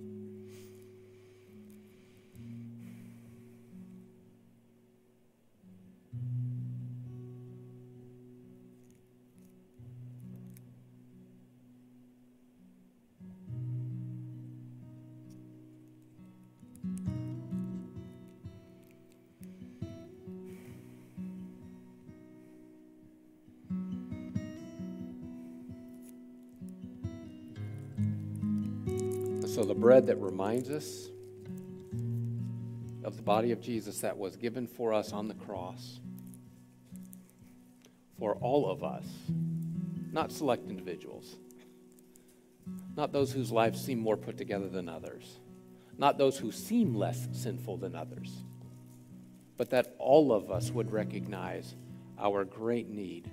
So, 29.56 29.64
the 29.64 29.74
bread 29.74 30.08
that 30.08 30.20
reminds 30.20 30.68
us 30.68 31.08
of 33.02 33.16
the 33.16 33.22
body 33.22 33.52
of 33.52 33.62
Jesus 33.62 34.00
that 34.00 34.18
was 34.18 34.36
given 34.36 34.66
for 34.66 34.92
us 34.92 35.14
on 35.14 35.28
the 35.28 35.34
cross, 35.34 35.98
for 38.18 38.34
all 38.34 38.70
of 38.70 38.84
us, 38.84 39.06
not 40.12 40.30
select 40.30 40.68
individuals, 40.68 41.36
not 42.96 43.12
those 43.12 43.32
whose 43.32 43.50
lives 43.50 43.82
seem 43.82 43.98
more 43.98 44.18
put 44.18 44.36
together 44.36 44.68
than 44.68 44.90
others, 44.90 45.38
not 45.96 46.18
those 46.18 46.36
who 46.36 46.52
seem 46.52 46.94
less 46.94 47.26
sinful 47.32 47.78
than 47.78 47.94
others, 47.94 48.30
but 49.56 49.70
that 49.70 49.94
all 49.98 50.34
of 50.34 50.50
us 50.50 50.70
would 50.70 50.92
recognize 50.92 51.74
our 52.18 52.44
great 52.44 52.90
need 52.90 53.30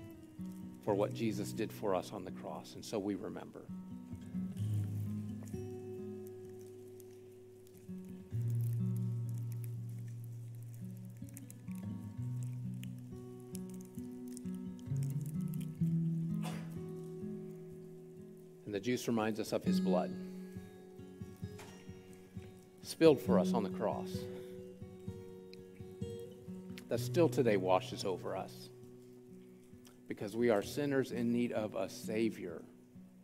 for 0.85 0.93
what 0.93 1.13
Jesus 1.13 1.51
did 1.51 1.69
for 1.69 1.93
us 1.93 2.13
on 2.13 2.23
the 2.23 2.31
cross. 2.31 2.75
And 2.75 2.85
so 2.85 2.97
we 2.97 3.15
remember. 3.15 3.65
And 18.73 18.81
the 18.81 18.85
juice 18.85 19.07
reminds 19.07 19.39
us 19.39 19.51
of 19.53 19.63
his 19.63 19.79
blood 19.79 20.11
spilled 22.81 23.21
for 23.21 23.37
us 23.37 23.53
on 23.53 23.61
the 23.61 23.69
cross 23.69 24.09
that 26.89 26.99
still 26.99 27.29
today 27.29 27.55
washes 27.55 28.03
over 28.03 28.35
us. 28.35 28.71
Because 30.07 30.35
we 30.35 30.49
are 30.49 30.63
sinners 30.63 31.11
in 31.11 31.31
need 31.31 31.51
of 31.51 31.75
a 31.75 31.87
Savior, 31.87 32.63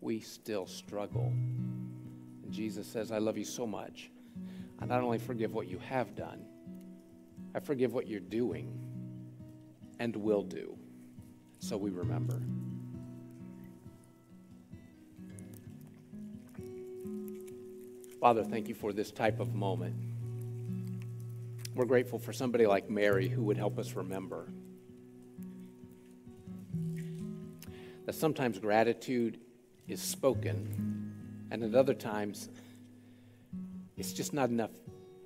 we 0.01 0.19
still 0.19 0.67
struggle. 0.67 1.33
And 1.33 2.51
Jesus 2.51 2.85
says, 2.85 3.12
I 3.12 3.17
love 3.17 3.35
you 3.35 3.43
so 3.43 3.65
much. 3.65 4.12
I 4.79 4.85
not 4.85 5.01
only 5.01 5.17
forgive 5.17 5.55
what 5.55 5.67
you 5.67 5.79
have 5.79 6.13
done, 6.13 6.45
I 7.55 7.59
forgive 7.59 7.91
what 7.91 8.05
you're 8.05 8.19
doing 8.19 8.71
and 9.97 10.15
will 10.15 10.43
do. 10.43 10.77
So 11.57 11.75
we 11.75 11.89
remember. 11.89 12.39
Father, 18.19 18.43
thank 18.43 18.67
you 18.67 18.75
for 18.75 18.91
this 18.91 19.12
type 19.12 19.39
of 19.39 19.55
moment. 19.55 19.95
We're 21.73 21.86
grateful 21.86 22.19
for 22.19 22.34
somebody 22.34 22.67
like 22.67 22.89
Mary 22.89 23.29
who 23.29 23.43
would 23.43 23.55
help 23.55 23.79
us 23.79 23.93
remember 23.93 24.47
that 28.05 28.13
sometimes 28.13 28.60
gratitude 28.60 29.39
is 29.88 30.01
spoken, 30.01 31.13
and 31.51 31.63
at 31.63 31.75
other 31.75 31.93
times 31.93 32.49
it's 33.95 34.12
just 34.12 34.34
not 34.34 34.49
enough 34.49 34.71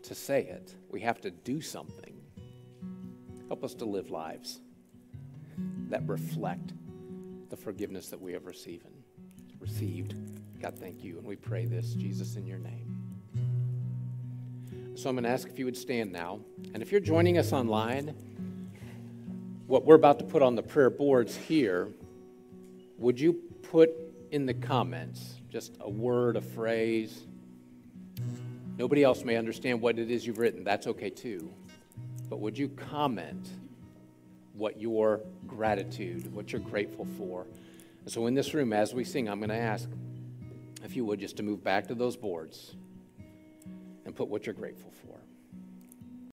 to 0.03 0.13
say 0.13 0.43
it. 0.43 0.75
We 0.91 1.01
have 1.01 1.19
to 1.21 1.31
do 1.31 1.61
something. 1.61 2.13
Help 3.47 3.63
us 3.63 3.73
to 3.75 3.85
live 3.85 4.11
lives 4.11 4.59
that 5.89 6.07
reflect 6.07 6.73
the 7.49 7.57
forgiveness 7.57 8.09
that 8.09 8.21
we 8.21 8.33
have 8.33 8.45
received. 8.45 8.85
Received. 9.59 10.13
God, 10.63 10.79
thank 10.79 11.03
you. 11.03 11.17
And 11.17 11.27
we 11.27 11.35
pray 11.35 11.65
this, 11.65 11.93
Jesus, 11.93 12.37
in 12.37 12.47
your 12.47 12.57
name. 12.57 12.97
So 14.95 15.09
I'm 15.09 15.15
going 15.15 15.25
to 15.25 15.29
ask 15.29 15.49
if 15.49 15.59
you 15.59 15.65
would 15.65 15.75
stand 15.75 16.13
now. 16.13 16.39
And 16.73 16.81
if 16.81 16.89
you're 16.89 17.01
joining 17.01 17.37
us 17.37 17.51
online, 17.51 18.15
what 19.67 19.83
we're 19.83 19.95
about 19.95 20.19
to 20.19 20.25
put 20.25 20.41
on 20.41 20.55
the 20.55 20.63
prayer 20.63 20.89
boards 20.89 21.35
here, 21.35 21.89
would 22.97 23.19
you 23.19 23.33
put 23.33 23.91
in 24.31 24.45
the 24.45 24.53
comments 24.53 25.41
just 25.51 25.75
a 25.81 25.89
word, 25.89 26.37
a 26.37 26.41
phrase? 26.41 27.23
Nobody 28.77 29.03
else 29.03 29.25
may 29.25 29.35
understand 29.35 29.81
what 29.81 29.99
it 29.99 30.09
is 30.09 30.25
you've 30.25 30.39
written. 30.39 30.63
That's 30.63 30.87
okay 30.87 31.09
too. 31.09 31.51
But 32.29 32.39
would 32.39 32.57
you 32.57 32.69
comment 32.69 33.49
what 34.53 34.79
your 34.79 35.19
gratitude, 35.45 36.33
what 36.33 36.53
you're 36.53 36.61
grateful 36.61 37.05
for? 37.17 37.47
And 38.03 38.13
so 38.13 38.27
in 38.27 38.33
this 38.33 38.53
room, 38.53 38.71
as 38.71 38.93
we 38.93 39.03
sing, 39.03 39.27
I'm 39.27 39.39
going 39.39 39.49
to 39.49 39.55
ask 39.55 39.89
if 40.83 40.95
you 40.95 41.05
would, 41.05 41.19
just 41.19 41.37
to 41.37 41.43
move 41.43 41.63
back 41.63 41.87
to 41.87 41.95
those 41.95 42.15
boards 42.15 42.75
and 44.05 44.15
put 44.15 44.27
what 44.27 44.45
you're 44.45 44.53
grateful 44.53 44.91
for. 44.91 45.22